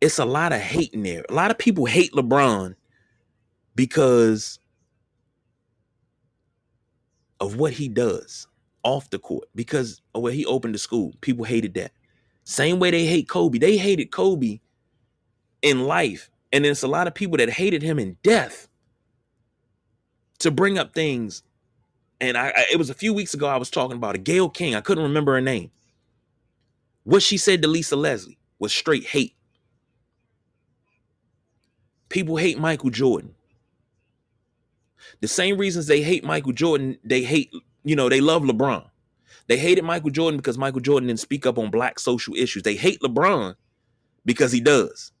it's 0.00 0.18
a 0.18 0.24
lot 0.24 0.52
of 0.52 0.60
hate 0.60 0.92
in 0.94 1.02
there 1.02 1.24
a 1.28 1.34
lot 1.34 1.50
of 1.50 1.58
people 1.58 1.84
hate 1.84 2.12
lebron 2.12 2.74
because 3.74 4.58
of 7.40 7.56
what 7.56 7.72
he 7.74 7.88
does 7.88 8.46
off 8.84 9.10
the 9.10 9.18
court 9.18 9.48
because 9.54 10.00
of 10.14 10.22
where 10.22 10.32
he 10.32 10.46
opened 10.46 10.74
the 10.74 10.78
school 10.78 11.12
people 11.20 11.44
hated 11.44 11.74
that 11.74 11.92
same 12.44 12.78
way 12.78 12.90
they 12.90 13.06
hate 13.06 13.28
kobe 13.28 13.58
they 13.58 13.76
hated 13.76 14.10
kobe 14.10 14.60
in 15.64 15.86
life. 15.86 16.30
And 16.52 16.64
it's 16.64 16.84
a 16.84 16.88
lot 16.88 17.08
of 17.08 17.14
people 17.14 17.38
that 17.38 17.50
hated 17.50 17.82
him 17.82 17.98
in 17.98 18.16
death 18.22 18.68
to 20.38 20.52
bring 20.52 20.78
up 20.78 20.94
things. 20.94 21.42
And 22.20 22.36
I, 22.36 22.48
I 22.48 22.66
it 22.72 22.76
was 22.76 22.90
a 22.90 22.94
few 22.94 23.12
weeks 23.12 23.34
ago 23.34 23.48
I 23.48 23.56
was 23.56 23.70
talking 23.70 23.96
about 23.96 24.14
a 24.14 24.18
Gayle 24.18 24.50
King. 24.50 24.76
I 24.76 24.80
couldn't 24.80 25.02
remember 25.02 25.32
her 25.32 25.40
name. 25.40 25.70
What 27.02 27.22
she 27.22 27.38
said 27.38 27.62
to 27.62 27.68
Lisa 27.68 27.96
Leslie 27.96 28.38
was 28.60 28.72
straight 28.72 29.04
hate. 29.04 29.34
People 32.08 32.36
hate 32.36 32.58
Michael 32.58 32.90
Jordan. 32.90 33.34
The 35.20 35.28
same 35.28 35.58
reasons 35.58 35.86
they 35.86 36.02
hate 36.02 36.24
Michael 36.24 36.52
Jordan, 36.52 36.98
they 37.02 37.22
hate, 37.22 37.50
you 37.84 37.94
know, 37.94 38.08
they 38.08 38.20
love 38.20 38.42
LeBron. 38.42 38.88
They 39.46 39.58
hated 39.58 39.84
Michael 39.84 40.10
Jordan 40.10 40.38
because 40.38 40.58
Michael 40.58 40.80
Jordan 40.80 41.08
didn't 41.08 41.20
speak 41.20 41.46
up 41.46 41.58
on 41.58 41.70
black 41.70 41.98
social 41.98 42.34
issues. 42.34 42.62
They 42.62 42.76
hate 42.76 43.00
LeBron 43.00 43.54
because 44.24 44.52
he 44.52 44.60
does. 44.60 45.12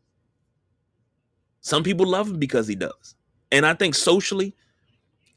Some 1.60 1.82
people 1.82 2.06
love 2.06 2.28
him 2.28 2.38
because 2.38 2.66
he 2.66 2.74
does. 2.74 3.14
And 3.52 3.64
I 3.66 3.74
think 3.74 3.94
socially, 3.94 4.54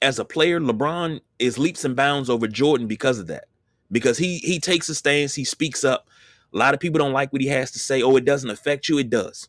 as 0.02 0.20
a 0.20 0.26
player, 0.26 0.60
LeBron 0.60 1.22
is 1.40 1.58
leaps 1.58 1.86
and 1.86 1.96
bounds 1.96 2.30
over 2.30 2.48
Jordan 2.48 2.88
because 2.88 3.20
of 3.20 3.28
that. 3.28 3.46
Because 3.92 4.18
he 4.18 4.40
he 4.40 4.60
takes 4.60 4.90
a 4.90 4.96
stance, 4.96 5.36
he 5.36 5.46
speaks 5.46 5.84
up. 5.84 6.08
A 6.54 6.58
lot 6.58 6.74
of 6.74 6.80
people 6.80 7.00
don't 7.00 7.14
like 7.14 7.32
what 7.32 7.42
he 7.42 7.48
has 7.48 7.72
to 7.72 7.80
say. 7.80 8.02
Oh, 8.02 8.16
it 8.16 8.26
doesn't 8.26 8.50
affect 8.50 8.90
you. 8.90 8.98
It 8.98 9.10
does. 9.10 9.48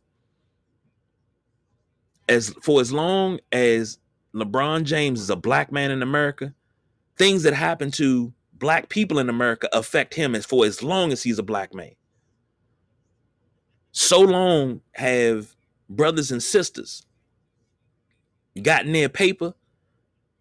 As 2.29 2.51
for 2.63 2.81
as 2.81 2.93
long 2.93 3.41
as 3.53 3.99
LeBron 4.35 4.85
James 4.85 5.21
is 5.21 5.31
a 5.31 5.37
black 5.37 5.73
man 5.73 5.91
in 5.91 6.03
America, 6.03 6.55
things 7.19 7.43
that 7.43 7.55
happen 7.55 7.91
to 7.93 8.33
black 8.53 8.89
people 8.89 9.19
in 9.19 9.29
America 9.29 9.69
affect 9.73 10.15
him 10.15 10.35
as 10.35 10.47
for 10.47 10.65
as 10.65 10.83
long 10.83 11.13
as 11.13 11.23
he's 11.23 11.39
a 11.39 11.43
black 11.43 11.75
man. 11.75 11.93
So 13.93 14.21
long 14.21 14.81
have 14.93 15.55
brothers 15.89 16.31
and 16.31 16.43
sisters 16.43 17.05
gotten 18.63 18.93
their 18.93 19.09
paper 19.09 19.55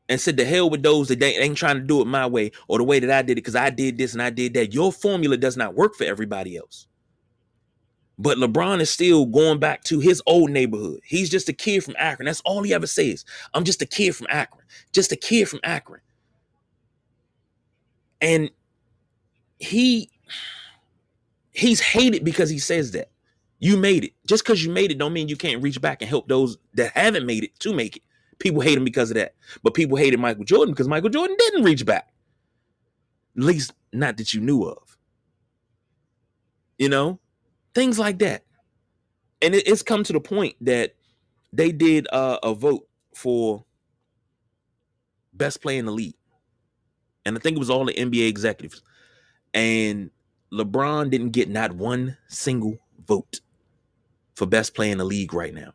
and 0.09 0.19
said 0.19 0.37
to 0.37 0.45
hell 0.45 0.69
with 0.69 0.83
those 0.83 1.07
that 1.09 1.19
they 1.19 1.35
ain't 1.35 1.57
trying 1.57 1.77
to 1.77 1.83
do 1.83 2.01
it 2.01 2.05
my 2.05 2.25
way 2.25 2.51
or 2.67 2.77
the 2.77 2.83
way 2.83 2.99
that 2.99 3.11
I 3.11 3.21
did 3.21 3.33
it 3.33 3.35
because 3.41 3.55
I 3.55 3.69
did 3.69 3.97
this 3.97 4.13
and 4.13 4.21
I 4.21 4.29
did 4.29 4.53
that. 4.53 4.73
Your 4.73 4.91
formula 4.91 5.37
does 5.37 5.57
not 5.57 5.75
work 5.75 5.95
for 5.95 6.03
everybody 6.03 6.57
else. 6.57 6.87
But 8.19 8.37
LeBron 8.37 8.79
is 8.79 8.89
still 8.89 9.25
going 9.27 9.59
back 9.59 9.83
to 9.85 9.99
his 9.99 10.23
old 10.25 10.49
neighborhood. 10.49 11.01
He's 11.03 11.29
just 11.29 11.49
a 11.49 11.53
kid 11.53 11.83
from 11.83 11.95
Akron. 11.99 12.25
That's 12.25 12.41
all 12.41 12.63
he 12.63 12.73
ever 12.73 12.87
says. 12.87 13.25
I'm 13.53 13.63
just 13.63 13.81
a 13.81 13.85
kid 13.85 14.15
from 14.15 14.27
Akron. 14.29 14.65
Just 14.91 15.11
a 15.11 15.15
kid 15.15 15.47
from 15.47 15.59
Akron. 15.63 16.01
And 18.21 18.49
he 19.59 20.09
he's 21.51 21.79
hated 21.81 22.23
because 22.23 22.49
he 22.49 22.59
says 22.59 22.91
that. 22.91 23.09
You 23.59 23.75
made 23.75 24.03
it. 24.03 24.13
Just 24.27 24.43
because 24.43 24.63
you 24.63 24.71
made 24.71 24.91
it 24.91 24.99
don't 24.99 25.13
mean 25.13 25.29
you 25.29 25.35
can't 25.35 25.63
reach 25.63 25.81
back 25.81 26.01
and 26.01 26.09
help 26.09 26.27
those 26.27 26.57
that 26.75 26.91
haven't 26.91 27.25
made 27.25 27.43
it 27.43 27.59
to 27.61 27.73
make 27.73 27.97
it. 27.97 28.03
People 28.37 28.61
hate 28.61 28.77
him 28.77 28.83
because 28.83 29.09
of 29.09 29.15
that. 29.15 29.33
But 29.63 29.73
people 29.73 29.97
hated 29.97 30.19
Michael 30.19 30.43
Jordan 30.43 30.73
because 30.73 30.87
Michael 30.87 31.09
Jordan 31.09 31.35
didn't 31.39 31.63
reach 31.63 31.83
back. 31.83 32.13
At 33.35 33.43
least 33.43 33.73
not 33.91 34.17
that 34.17 34.33
you 34.33 34.41
knew 34.41 34.63
of. 34.63 34.97
You 36.77 36.89
know? 36.89 37.19
Things 37.73 37.97
like 37.97 38.19
that. 38.19 38.43
And 39.41 39.55
it, 39.55 39.67
it's 39.67 39.81
come 39.81 40.03
to 40.03 40.13
the 40.13 40.19
point 40.19 40.55
that 40.61 40.93
they 41.51 41.71
did 41.71 42.07
uh, 42.11 42.37
a 42.43 42.53
vote 42.53 42.87
for 43.15 43.65
best 45.33 45.61
player 45.61 45.79
in 45.79 45.85
the 45.85 45.91
league. 45.91 46.15
And 47.27 47.37
I 47.37 47.41
think 47.41 47.57
it 47.57 47.59
was 47.59 47.69
all 47.69 47.83
the 47.83 47.93
NBA 47.93 48.29
executives. 48.29 48.81
And 49.53 50.11
LeBron 50.53 51.09
didn't 51.11 51.31
get 51.31 51.49
not 51.49 51.73
one 51.73 52.15
single 52.29 52.77
vote 53.05 53.41
for 54.33 54.45
best 54.45 54.73
player 54.73 54.93
in 54.93 54.97
the 54.97 55.03
league 55.03 55.33
right 55.33 55.53
now. 55.53 55.73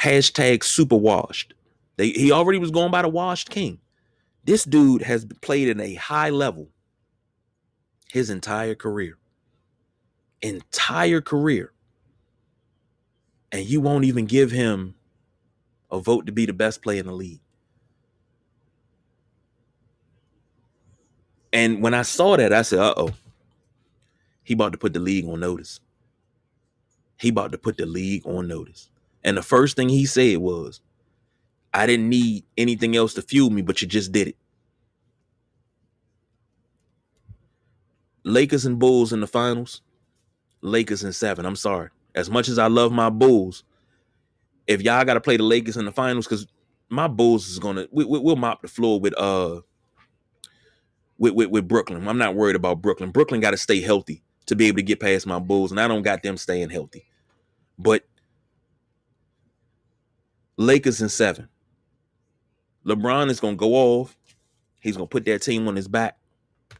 Hashtag 0.00 0.64
super 0.64 0.96
washed. 0.96 1.52
They, 1.98 2.08
he 2.08 2.32
already 2.32 2.58
was 2.58 2.70
going 2.70 2.90
by 2.90 3.02
the 3.02 3.08
washed 3.10 3.50
king. 3.50 3.80
This 4.44 4.64
dude 4.64 5.02
has 5.02 5.26
played 5.42 5.68
in 5.68 5.78
a 5.78 5.94
high 5.96 6.30
level 6.30 6.70
his 8.10 8.30
entire 8.30 8.74
career. 8.74 9.18
Entire 10.40 11.20
career. 11.20 11.74
And 13.52 13.66
you 13.66 13.82
won't 13.82 14.06
even 14.06 14.24
give 14.24 14.52
him 14.52 14.94
a 15.90 16.00
vote 16.00 16.24
to 16.24 16.32
be 16.32 16.46
the 16.46 16.54
best 16.54 16.80
player 16.80 17.00
in 17.00 17.06
the 17.06 17.12
league. 17.12 17.42
And 21.52 21.82
when 21.82 21.94
I 21.94 22.02
saw 22.02 22.36
that, 22.36 22.52
I 22.52 22.62
said, 22.62 22.78
uh 22.78 22.94
oh, 22.96 23.10
he 24.42 24.54
about 24.54 24.72
to 24.72 24.78
put 24.78 24.92
the 24.92 25.00
league 25.00 25.26
on 25.26 25.40
notice. 25.40 25.80
He 27.18 27.28
about 27.28 27.52
to 27.52 27.58
put 27.58 27.76
the 27.76 27.86
league 27.86 28.26
on 28.26 28.48
notice. 28.48 28.88
And 29.22 29.36
the 29.36 29.42
first 29.42 29.76
thing 29.76 29.88
he 29.88 30.06
said 30.06 30.38
was, 30.38 30.80
I 31.72 31.86
didn't 31.86 32.08
need 32.08 32.44
anything 32.56 32.96
else 32.96 33.14
to 33.14 33.22
fuel 33.22 33.50
me, 33.50 33.62
but 33.62 33.82
you 33.82 33.88
just 33.88 34.12
did 34.12 34.28
it. 34.28 34.36
Lakers 38.24 38.66
and 38.66 38.78
Bulls 38.78 39.12
in 39.12 39.20
the 39.20 39.26
finals. 39.26 39.82
Lakers 40.62 41.04
in 41.04 41.12
seven. 41.12 41.46
I'm 41.46 41.56
sorry. 41.56 41.90
As 42.14 42.28
much 42.28 42.48
as 42.48 42.58
I 42.58 42.66
love 42.66 42.92
my 42.92 43.08
Bulls, 43.08 43.64
if 44.66 44.82
y'all 44.82 45.04
got 45.04 45.14
to 45.14 45.20
play 45.20 45.36
the 45.36 45.42
Lakers 45.42 45.76
in 45.76 45.84
the 45.84 45.92
finals, 45.92 46.26
because 46.26 46.46
my 46.88 47.06
Bulls 47.06 47.48
is 47.48 47.58
gonna 47.58 47.86
we, 47.90 48.04
we, 48.04 48.18
will 48.18 48.36
mop 48.36 48.62
the 48.62 48.68
floor 48.68 49.00
with 49.00 49.16
uh 49.16 49.60
with, 51.20 51.34
with 51.34 51.50
with 51.50 51.68
Brooklyn. 51.68 52.08
I'm 52.08 52.18
not 52.18 52.34
worried 52.34 52.56
about 52.56 52.82
Brooklyn. 52.82 53.12
Brooklyn 53.12 53.40
got 53.40 53.52
to 53.52 53.56
stay 53.56 53.80
healthy 53.80 54.24
to 54.46 54.56
be 54.56 54.66
able 54.66 54.78
to 54.78 54.82
get 54.82 54.98
past 54.98 55.26
my 55.26 55.38
Bulls, 55.38 55.70
and 55.70 55.78
I 55.78 55.86
don't 55.86 56.02
got 56.02 56.24
them 56.24 56.36
staying 56.36 56.70
healthy. 56.70 57.06
But 57.78 58.04
Lakers 60.56 61.00
in 61.00 61.08
seven. 61.08 61.48
LeBron 62.84 63.30
is 63.30 63.38
gonna 63.38 63.56
go 63.56 63.74
off. 63.74 64.16
He's 64.80 64.96
gonna 64.96 65.06
put 65.06 65.26
that 65.26 65.42
team 65.42 65.68
on 65.68 65.76
his 65.76 65.86
back, 65.86 66.18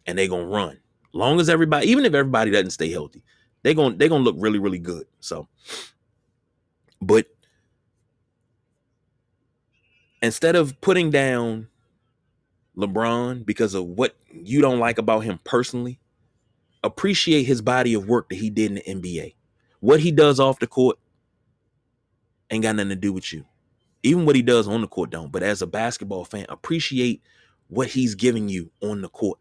and 0.06 0.18
they're 0.18 0.26
gonna 0.28 0.46
run. 0.46 0.80
Long 1.12 1.38
as 1.38 1.50
everybody, 1.50 1.88
even 1.88 2.04
if 2.06 2.14
everybody 2.14 2.50
doesn't 2.50 2.70
stay 2.70 2.90
healthy, 2.90 3.22
they're 3.62 3.74
gonna 3.74 3.96
they're 3.96 4.08
gonna 4.08 4.24
look 4.24 4.36
really 4.38 4.58
really 4.58 4.78
good. 4.78 5.06
So, 5.20 5.48
but 7.02 7.26
instead 10.22 10.56
of 10.56 10.80
putting 10.80 11.10
down 11.10 11.68
LeBron 12.80 13.44
because 13.44 13.74
of 13.74 13.84
what 13.84 14.16
you 14.32 14.60
don't 14.60 14.78
like 14.78 14.98
about 14.98 15.20
him 15.20 15.38
personally, 15.44 15.98
appreciate 16.82 17.44
his 17.44 17.62
body 17.62 17.94
of 17.94 18.06
work 18.06 18.28
that 18.28 18.36
he 18.36 18.50
did 18.50 18.70
in 18.70 19.02
the 19.02 19.08
NBA. 19.08 19.34
What 19.80 20.00
he 20.00 20.10
does 20.12 20.40
off 20.40 20.58
the 20.58 20.66
court 20.66 20.98
ain't 22.50 22.62
got 22.62 22.76
nothing 22.76 22.90
to 22.90 22.96
do 22.96 23.12
with 23.12 23.32
you. 23.32 23.44
Even 24.02 24.24
what 24.24 24.36
he 24.36 24.42
does 24.42 24.66
on 24.66 24.80
the 24.80 24.88
court 24.88 25.10
don't. 25.10 25.30
But 25.30 25.42
as 25.42 25.62
a 25.62 25.66
basketball 25.66 26.24
fan, 26.24 26.46
appreciate 26.48 27.22
what 27.68 27.88
he's 27.88 28.14
giving 28.14 28.48
you 28.48 28.70
on 28.80 29.02
the 29.02 29.08
court. 29.08 29.38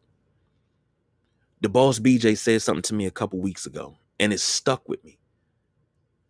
The 1.62 1.70
boss 1.70 2.00
BJ 2.00 2.38
said 2.38 2.62
something 2.62 2.84
to 2.84 2.94
me 2.94 3.06
a 3.06 3.12
couple 3.12 3.40
weeks 3.40 3.66
ago, 3.66 3.98
and 4.20 4.32
it 4.32 4.40
stuck 4.40 4.88
with 4.88 5.04
me. 5.04 5.18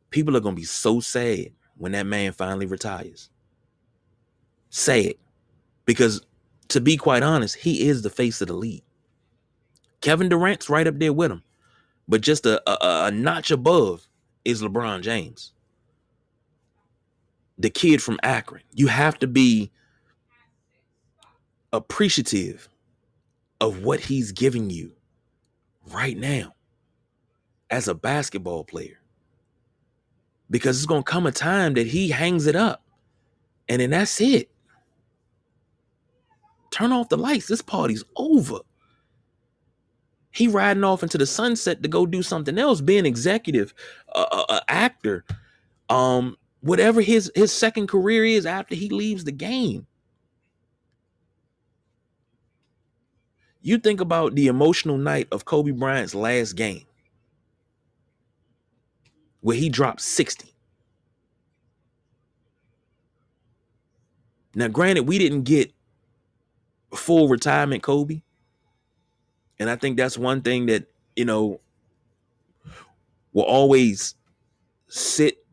People 0.09 0.35
are 0.35 0.39
gonna 0.39 0.55
be 0.55 0.63
so 0.63 0.99
sad 0.99 1.51
when 1.77 1.91
that 1.91 2.05
man 2.05 2.31
finally 2.31 2.65
retires. 2.65 3.29
Sad. 4.69 5.13
Because 5.85 6.21
to 6.69 6.79
be 6.79 6.97
quite 6.97 7.23
honest, 7.23 7.55
he 7.55 7.87
is 7.87 8.01
the 8.01 8.09
face 8.09 8.41
of 8.41 8.47
the 8.47 8.53
league. 8.53 8.83
Kevin 10.01 10.29
Durant's 10.29 10.69
right 10.69 10.87
up 10.87 10.97
there 10.97 11.13
with 11.13 11.31
him. 11.31 11.43
But 12.07 12.21
just 12.21 12.45
a, 12.45 12.61
a, 12.69 13.07
a 13.07 13.11
notch 13.11 13.51
above 13.51 14.07
is 14.45 14.61
LeBron 14.61 15.01
James. 15.01 15.53
The 17.57 17.69
kid 17.69 18.01
from 18.01 18.19
Akron. 18.23 18.63
You 18.73 18.87
have 18.87 19.19
to 19.19 19.27
be 19.27 19.71
appreciative 21.73 22.69
of 23.61 23.83
what 23.83 23.99
he's 23.99 24.31
giving 24.31 24.69
you 24.69 24.93
right 25.91 26.17
now 26.17 26.53
as 27.69 27.87
a 27.87 27.93
basketball 27.93 28.63
player. 28.63 28.99
Because 30.49 30.77
it's 30.77 30.87
going 30.87 31.03
to 31.03 31.11
come 31.11 31.27
a 31.27 31.31
time 31.31 31.75
that 31.75 31.85
he 31.85 32.09
hangs 32.09 32.47
it 32.47 32.55
up. 32.55 32.83
And 33.67 33.81
then 33.81 33.91
that's 33.91 34.19
it. 34.19 34.49
Turn 36.71 36.91
off 36.91 37.09
the 37.09 37.17
lights. 37.17 37.47
This 37.47 37.61
party's 37.61 38.03
over. 38.15 38.59
He 40.31 40.47
riding 40.47 40.83
off 40.83 41.01
into 41.01 41.17
the 41.17 41.25
sunset 41.25 41.81
to 41.81 41.89
go 41.89 42.05
do 42.05 42.21
something 42.21 42.57
else, 42.57 42.81
being 42.81 43.05
executive, 43.05 43.73
a 44.13 44.19
uh, 44.19 44.45
uh, 44.49 44.59
actor, 44.67 45.25
um, 45.89 46.37
whatever 46.61 47.01
his 47.01 47.31
his 47.35 47.51
second 47.51 47.87
career 47.87 48.23
is 48.23 48.45
after 48.45 48.75
he 48.75 48.89
leaves 48.89 49.23
the 49.23 49.31
game. 49.31 49.87
You 53.61 53.77
think 53.77 53.99
about 53.99 54.35
the 54.35 54.47
emotional 54.47 54.97
night 54.97 55.27
of 55.31 55.45
Kobe 55.45 55.71
Bryant's 55.71 56.15
last 56.15 56.53
game, 56.53 56.85
where 59.41 59.57
he 59.57 59.67
dropped 59.67 60.01
60. 60.01 60.53
Now, 64.55 64.67
granted, 64.67 65.07
we 65.07 65.17
didn't 65.19 65.43
get 65.43 65.73
full 66.93 67.27
retirement 67.27 67.83
Kobe, 67.83 68.21
and 69.59 69.69
I 69.69 69.75
think 69.75 69.97
that's 69.97 70.17
one 70.17 70.41
thing 70.41 70.67
that, 70.67 70.85
you 71.15 71.25
know, 71.25 71.59
will 73.33 73.43
always 73.43 74.15
sit 74.87 75.43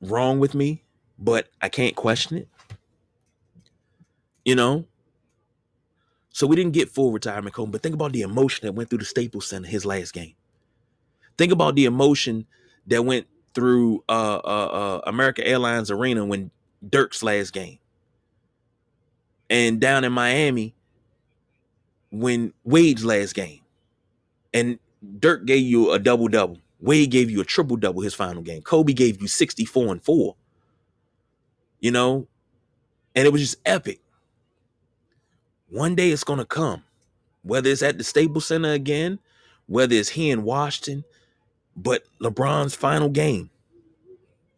wrong 0.00 0.38
with 0.38 0.54
me, 0.54 0.82
but 1.18 1.48
I 1.62 1.68
can't 1.68 1.96
question 1.96 2.38
it. 2.38 2.48
You 4.44 4.54
know? 4.54 4.86
So 6.30 6.46
we 6.46 6.56
didn't 6.56 6.72
get 6.72 6.90
full 6.90 7.12
retirement, 7.12 7.54
Kobe, 7.54 7.70
but 7.70 7.82
think 7.82 7.94
about 7.94 8.12
the 8.12 8.22
emotion 8.22 8.66
that 8.66 8.72
went 8.72 8.90
through 8.90 8.98
the 8.98 9.04
Staples 9.04 9.46
Center 9.46 9.68
his 9.68 9.86
last 9.86 10.12
game. 10.12 10.34
Think 11.38 11.52
about 11.52 11.76
the 11.76 11.84
emotion 11.84 12.46
that 12.88 13.04
went 13.04 13.26
through 13.54 14.02
uh, 14.08 14.40
uh, 14.44 14.66
uh, 14.72 15.00
America 15.06 15.46
Airlines 15.46 15.90
Arena 15.92 16.24
when 16.24 16.50
Dirk's 16.86 17.22
last 17.22 17.52
game. 17.52 17.78
And 19.50 19.80
down 19.80 20.04
in 20.04 20.12
Miami 20.12 20.74
when 22.10 22.52
Wade's 22.64 23.04
last 23.04 23.34
game. 23.34 23.60
And 24.52 24.78
Dirk 25.18 25.44
gave 25.44 25.62
you 25.62 25.92
a 25.92 25.98
double 25.98 26.28
double. 26.28 26.58
Wade 26.80 27.10
gave 27.10 27.30
you 27.30 27.40
a 27.40 27.44
triple 27.44 27.76
double 27.76 28.02
his 28.02 28.14
final 28.14 28.42
game. 28.42 28.62
Kobe 28.62 28.92
gave 28.92 29.20
you 29.20 29.28
64 29.28 29.92
and 29.92 30.04
4. 30.04 30.36
You 31.80 31.90
know? 31.90 32.26
And 33.14 33.26
it 33.26 33.32
was 33.32 33.40
just 33.40 33.56
epic. 33.64 34.00
One 35.68 35.94
day 35.94 36.10
it's 36.10 36.24
going 36.24 36.38
to 36.38 36.44
come. 36.44 36.84
Whether 37.42 37.70
it's 37.70 37.82
at 37.82 37.98
the 37.98 38.04
Staples 38.04 38.46
Center 38.46 38.72
again, 38.72 39.18
whether 39.66 39.94
it's 39.94 40.10
here 40.10 40.32
in 40.32 40.44
Washington, 40.44 41.04
but 41.76 42.04
LeBron's 42.20 42.74
final 42.74 43.08
game, 43.08 43.50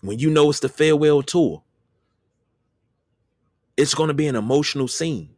when 0.01 0.19
you 0.19 0.31
know 0.31 0.51
it's 0.51 0.61
the 0.61 0.69
farewell 0.69 1.23
tour, 1.23 1.63
it's 3.77 3.95
going 3.95 4.09
to 4.09 4.15
be 4.15 4.27
an 4.27 4.37
emotional 4.37 4.89
scene. 4.89 5.31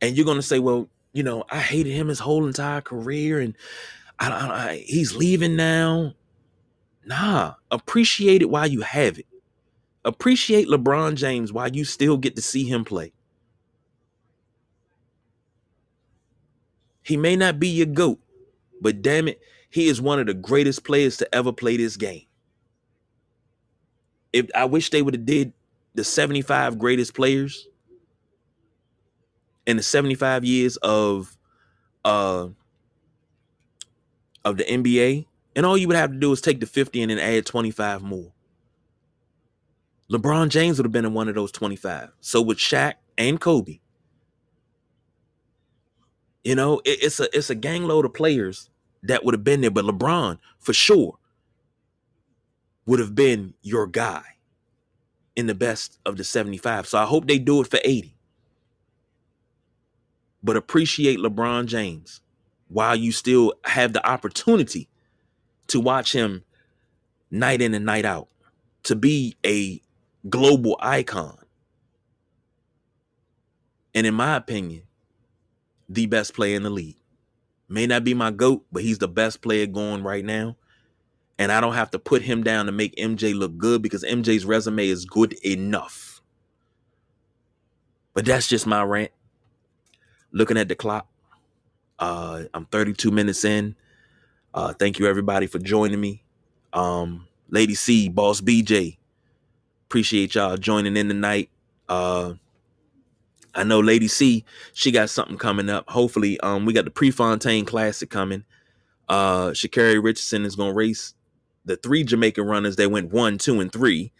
And 0.00 0.16
you're 0.16 0.26
going 0.26 0.38
to 0.38 0.42
say, 0.42 0.58
well, 0.58 0.88
you 1.12 1.22
know, 1.22 1.44
I 1.50 1.60
hated 1.60 1.92
him 1.92 2.08
his 2.08 2.18
whole 2.18 2.46
entire 2.46 2.80
career 2.80 3.40
and 3.40 3.54
I, 4.18 4.30
I, 4.30 4.68
I, 4.68 4.84
he's 4.86 5.14
leaving 5.14 5.56
now. 5.56 6.14
Nah, 7.04 7.54
appreciate 7.70 8.42
it 8.42 8.50
while 8.50 8.66
you 8.66 8.82
have 8.82 9.18
it. 9.18 9.26
Appreciate 10.04 10.68
LeBron 10.68 11.14
James 11.14 11.52
while 11.52 11.70
you 11.70 11.84
still 11.84 12.16
get 12.16 12.36
to 12.36 12.42
see 12.42 12.64
him 12.64 12.84
play. 12.84 13.12
He 17.02 17.16
may 17.16 17.36
not 17.36 17.58
be 17.58 17.68
your 17.68 17.86
GOAT, 17.86 18.18
but 18.80 19.02
damn 19.02 19.28
it, 19.28 19.40
he 19.70 19.88
is 19.88 20.00
one 20.00 20.18
of 20.18 20.26
the 20.26 20.34
greatest 20.34 20.84
players 20.84 21.16
to 21.18 21.34
ever 21.34 21.52
play 21.52 21.76
this 21.76 21.96
game. 21.96 22.24
If 24.32 24.46
I 24.54 24.64
wish 24.64 24.90
they 24.90 25.02
would 25.02 25.14
have 25.14 25.26
did 25.26 25.52
the 25.94 26.04
75 26.04 26.78
greatest 26.78 27.14
players 27.14 27.68
in 29.66 29.76
the 29.76 29.82
75 29.82 30.44
years 30.44 30.76
of 30.78 31.36
uh 32.04 32.48
of 34.44 34.58
the 34.58 34.64
NBA, 34.64 35.26
and 35.56 35.64
all 35.64 35.78
you 35.78 35.88
would 35.88 35.96
have 35.96 36.12
to 36.12 36.18
do 36.18 36.30
is 36.32 36.40
take 36.40 36.60
the 36.60 36.66
50 36.66 37.00
and 37.00 37.10
then 37.10 37.18
add 37.18 37.46
25 37.46 38.02
more. 38.02 38.30
LeBron 40.12 40.50
James 40.50 40.76
would 40.76 40.84
have 40.84 40.92
been 40.92 41.06
in 41.06 41.14
one 41.14 41.28
of 41.28 41.34
those 41.34 41.50
25. 41.50 42.10
So 42.20 42.42
with 42.42 42.58
Shaq 42.58 42.94
and 43.16 43.40
Kobe, 43.40 43.80
you 46.42 46.54
know, 46.54 46.80
it, 46.84 46.98
it's 47.02 47.20
a 47.20 47.36
it's 47.36 47.48
a 47.48 47.54
gang 47.54 47.84
load 47.84 48.04
of 48.04 48.12
players 48.12 48.68
that 49.02 49.24
would 49.24 49.34
have 49.34 49.44
been 49.44 49.62
there, 49.62 49.70
but 49.70 49.84
LeBron 49.84 50.38
for 50.58 50.74
sure 50.74 51.18
would 52.86 53.00
have 53.00 53.14
been 53.14 53.54
your 53.62 53.86
guy 53.86 54.22
in 55.36 55.46
the 55.46 55.54
best 55.54 55.98
of 56.06 56.16
the 56.16 56.24
75. 56.24 56.86
So 56.86 56.98
I 56.98 57.04
hope 57.04 57.26
they 57.26 57.38
do 57.38 57.60
it 57.60 57.66
for 57.66 57.80
80. 57.84 58.14
But 60.42 60.56
appreciate 60.56 61.18
LeBron 61.18 61.66
James 61.66 62.20
while 62.68 62.96
you 62.96 63.12
still 63.12 63.54
have 63.64 63.92
the 63.92 64.06
opportunity 64.06 64.88
to 65.68 65.80
watch 65.80 66.12
him 66.12 66.44
night 67.30 67.62
in 67.62 67.74
and 67.74 67.84
night 67.84 68.04
out, 68.04 68.28
to 68.84 68.94
be 68.94 69.36
a 69.44 69.80
global 70.28 70.76
icon. 70.80 71.38
And 73.94 74.06
in 74.06 74.14
my 74.14 74.36
opinion, 74.36 74.82
the 75.88 76.06
best 76.06 76.34
player 76.34 76.56
in 76.56 76.62
the 76.62 76.70
league. 76.70 76.96
May 77.68 77.86
not 77.86 78.04
be 78.04 78.14
my 78.14 78.30
GOAT, 78.30 78.64
but 78.70 78.82
he's 78.82 78.98
the 78.98 79.08
best 79.08 79.40
player 79.40 79.66
going 79.66 80.02
right 80.02 80.24
now. 80.24 80.56
And 81.38 81.50
I 81.50 81.60
don't 81.60 81.74
have 81.74 81.90
to 81.92 81.98
put 81.98 82.22
him 82.22 82.42
down 82.44 82.66
to 82.66 82.72
make 82.72 82.94
MJ 82.96 83.34
look 83.34 83.56
good 83.58 83.82
because 83.82 84.04
MJ's 84.04 84.44
resume 84.44 84.88
is 84.88 85.04
good 85.04 85.32
enough. 85.44 86.22
But 88.14 88.24
that's 88.24 88.46
just 88.46 88.66
my 88.66 88.82
rant. 88.82 89.10
Looking 90.30 90.56
at 90.56 90.68
the 90.68 90.74
clock, 90.74 91.08
uh, 91.98 92.44
I'm 92.54 92.66
32 92.66 93.10
minutes 93.10 93.44
in. 93.44 93.76
Uh, 94.52 94.72
thank 94.72 94.98
you 94.98 95.06
everybody 95.06 95.46
for 95.46 95.58
joining 95.58 96.00
me. 96.00 96.22
Um, 96.72 97.26
Lady 97.50 97.74
C, 97.74 98.08
Boss 98.08 98.40
BJ, 98.40 98.98
appreciate 99.86 100.34
y'all 100.34 100.56
joining 100.56 100.96
in 100.96 101.08
tonight. 101.08 101.50
Uh, 101.88 102.34
I 103.54 103.64
know 103.64 103.80
Lady 103.80 104.08
C, 104.08 104.44
she 104.72 104.90
got 104.90 105.10
something 105.10 105.38
coming 105.38 105.70
up. 105.70 105.88
Hopefully, 105.90 106.38
um, 106.40 106.64
we 106.64 106.72
got 106.72 106.84
the 106.84 106.90
Prefontaine 106.90 107.64
Classic 107.64 108.10
coming. 108.10 108.44
Uh, 109.08 109.48
Sha'Carri 109.50 110.02
Richardson 110.02 110.44
is 110.44 110.56
gonna 110.56 110.72
race 110.72 111.14
the 111.64 111.76
three 111.76 112.04
Jamaican 112.04 112.44
runners 112.44 112.76
that 112.76 112.90
went 112.90 113.12
one, 113.12 113.38
two, 113.38 113.60
and 113.60 113.72
three 113.72 114.12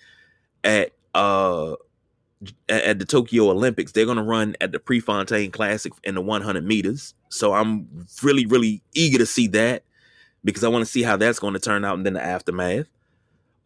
at 0.62 0.92
uh 1.14 1.74
at 2.68 2.98
the 2.98 3.04
Tokyo 3.04 3.50
Olympics. 3.50 3.92
They're 3.92 4.06
gonna 4.06 4.24
run 4.24 4.56
at 4.60 4.72
the 4.72 4.78
Prefontaine 4.78 5.50
Classic 5.50 5.92
in 6.04 6.14
the 6.14 6.20
100 6.20 6.64
meters. 6.64 7.14
So 7.28 7.52
I'm 7.52 8.06
really, 8.22 8.46
really 8.46 8.82
eager 8.94 9.18
to 9.18 9.26
see 9.26 9.48
that 9.48 9.84
because 10.44 10.62
I 10.62 10.68
want 10.68 10.84
to 10.84 10.90
see 10.90 11.02
how 11.02 11.16
that's 11.16 11.38
going 11.38 11.54
to 11.54 11.60
turn 11.60 11.84
out 11.84 11.96
and 11.96 12.06
then 12.06 12.12
the 12.14 12.22
aftermath. 12.24 12.86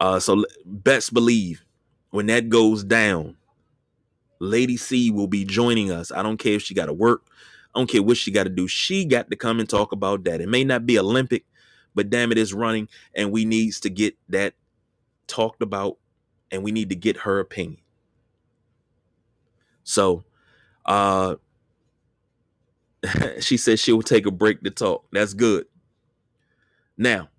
Uh, 0.00 0.20
so 0.20 0.44
best 0.64 1.12
believe 1.12 1.64
when 2.10 2.26
that 2.26 2.48
goes 2.48 2.84
down, 2.84 3.36
Lady 4.40 4.76
C 4.76 5.10
will 5.10 5.26
be 5.26 5.44
joining 5.44 5.90
us. 5.90 6.12
I 6.12 6.22
don't 6.22 6.36
care 6.36 6.54
if 6.54 6.62
she 6.62 6.74
got 6.74 6.86
to 6.86 6.92
work. 6.92 7.22
I 7.74 7.80
don't 7.80 7.90
care 7.90 8.02
what 8.02 8.16
she 8.16 8.30
got 8.30 8.44
to 8.44 8.50
do. 8.50 8.68
She 8.68 9.04
got 9.04 9.30
to 9.30 9.36
come 9.36 9.60
and 9.60 9.68
talk 9.68 9.92
about 9.92 10.24
that. 10.24 10.40
It 10.40 10.48
may 10.48 10.64
not 10.64 10.86
be 10.86 10.98
Olympic, 10.98 11.44
but 11.98 12.10
damn 12.10 12.30
it 12.30 12.38
is 12.38 12.54
running 12.54 12.88
and 13.12 13.32
we 13.32 13.44
needs 13.44 13.80
to 13.80 13.90
get 13.90 14.16
that 14.28 14.54
talked 15.26 15.62
about 15.62 15.98
and 16.52 16.62
we 16.62 16.70
need 16.70 16.90
to 16.90 16.94
get 16.94 17.16
her 17.16 17.40
opinion. 17.40 17.80
So, 19.82 20.22
uh 20.86 21.34
she 23.40 23.56
said 23.56 23.80
she 23.80 23.90
will 23.90 24.02
take 24.02 24.26
a 24.26 24.30
break 24.30 24.62
to 24.62 24.70
talk. 24.70 25.06
That's 25.10 25.34
good. 25.34 25.66
Now, 26.96 27.30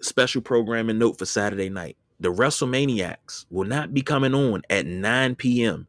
special 0.00 0.40
programming 0.40 0.98
note 0.98 1.18
for 1.18 1.26
Saturday 1.26 1.68
night 1.68 1.96
the 2.20 2.32
WrestleManiacs 2.32 3.46
will 3.50 3.66
not 3.66 3.92
be 3.92 4.02
coming 4.02 4.34
on 4.34 4.62
at 4.70 4.86
9 4.86 5.34
p.m. 5.34 5.88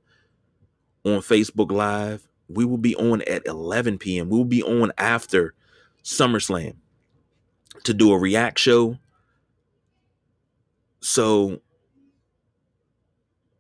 on 1.06 1.20
Facebook 1.20 1.72
Live. 1.72 2.28
We 2.50 2.66
will 2.66 2.80
be 2.80 2.96
on 2.96 3.22
at 3.28 3.46
11 3.46 4.00
p.m. 4.00 4.28
We 4.28 4.40
will 4.40 4.44
be 4.44 4.64
on 4.64 4.92
after 4.98 5.54
SummerSlam 6.04 6.78
to 7.84 7.94
do 7.94 8.12
a 8.12 8.18
react 8.18 8.60
show. 8.60 8.98
So 11.02 11.62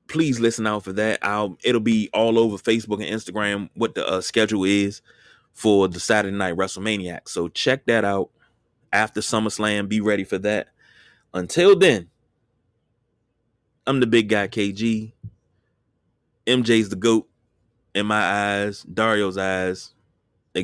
please 0.07 0.39
listen 0.39 0.65
out 0.67 0.83
for 0.83 0.93
that. 0.93 1.19
I'll 1.21 1.57
it'll 1.63 1.81
be 1.81 2.09
all 2.13 2.39
over 2.39 2.57
Facebook 2.57 3.05
and 3.05 3.13
Instagram 3.13 3.69
what 3.75 3.95
the 3.95 4.07
uh, 4.07 4.21
schedule 4.21 4.63
is 4.63 5.01
for 5.53 5.87
the 5.87 5.99
Saturday 5.99 6.35
Night 6.35 6.55
WrestleManiac. 6.55 7.27
So 7.27 7.47
check 7.47 7.85
that 7.85 8.05
out 8.05 8.29
after 8.93 9.21
SummerSlam. 9.21 9.89
Be 9.89 10.01
ready 10.01 10.23
for 10.23 10.37
that. 10.39 10.69
Until 11.33 11.77
then, 11.77 12.09
I'm 13.85 13.99
the 13.99 14.07
big 14.07 14.29
guy, 14.29 14.47
KG. 14.47 15.13
MJ's 16.45 16.89
the 16.89 16.95
GOAT 16.95 17.27
in 17.93 18.05
my 18.05 18.21
eyes, 18.21 18.83
Dario's 18.83 19.37
eyes. 19.37 19.93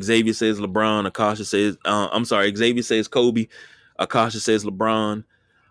Xavier 0.02 0.34
says 0.34 0.60
LeBron. 0.60 1.06
Akasha 1.06 1.46
says, 1.46 1.78
uh, 1.86 2.10
I'm 2.12 2.26
sorry, 2.26 2.54
Xavier 2.56 2.84
says 2.84 3.08
Kobe. 3.08 3.48
Akasha 4.00 4.40
says 4.40 4.64
LeBron. 4.64 5.24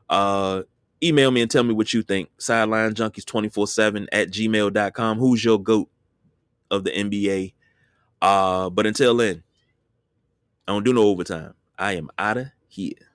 Uh, 0.09 0.63
email 1.03 1.31
me 1.31 1.43
and 1.43 1.51
tell 1.51 1.65
me 1.65 1.75
what 1.75 1.93
you 1.93 2.03
think. 2.03 2.29
Sideline 2.39 2.95
Junkies 2.95 3.25
24 3.25 3.67
7 3.67 4.09
at 4.13 4.31
gmail.com. 4.31 5.19
Who's 5.19 5.45
your 5.45 5.59
GOAT 5.59 5.89
of 6.71 6.85
the 6.85 6.91
NBA? 6.91 7.55
Uh, 8.21 8.71
but 8.71 8.87
until 8.87 9.17
then, 9.17 9.43
I 10.69 10.73
don't 10.73 10.85
do 10.85 10.93
no 10.93 11.03
overtime. 11.03 11.55
I 11.79 11.93
am 11.93 12.11
out 12.19 12.37
of 12.37 12.47
here. 12.69 13.12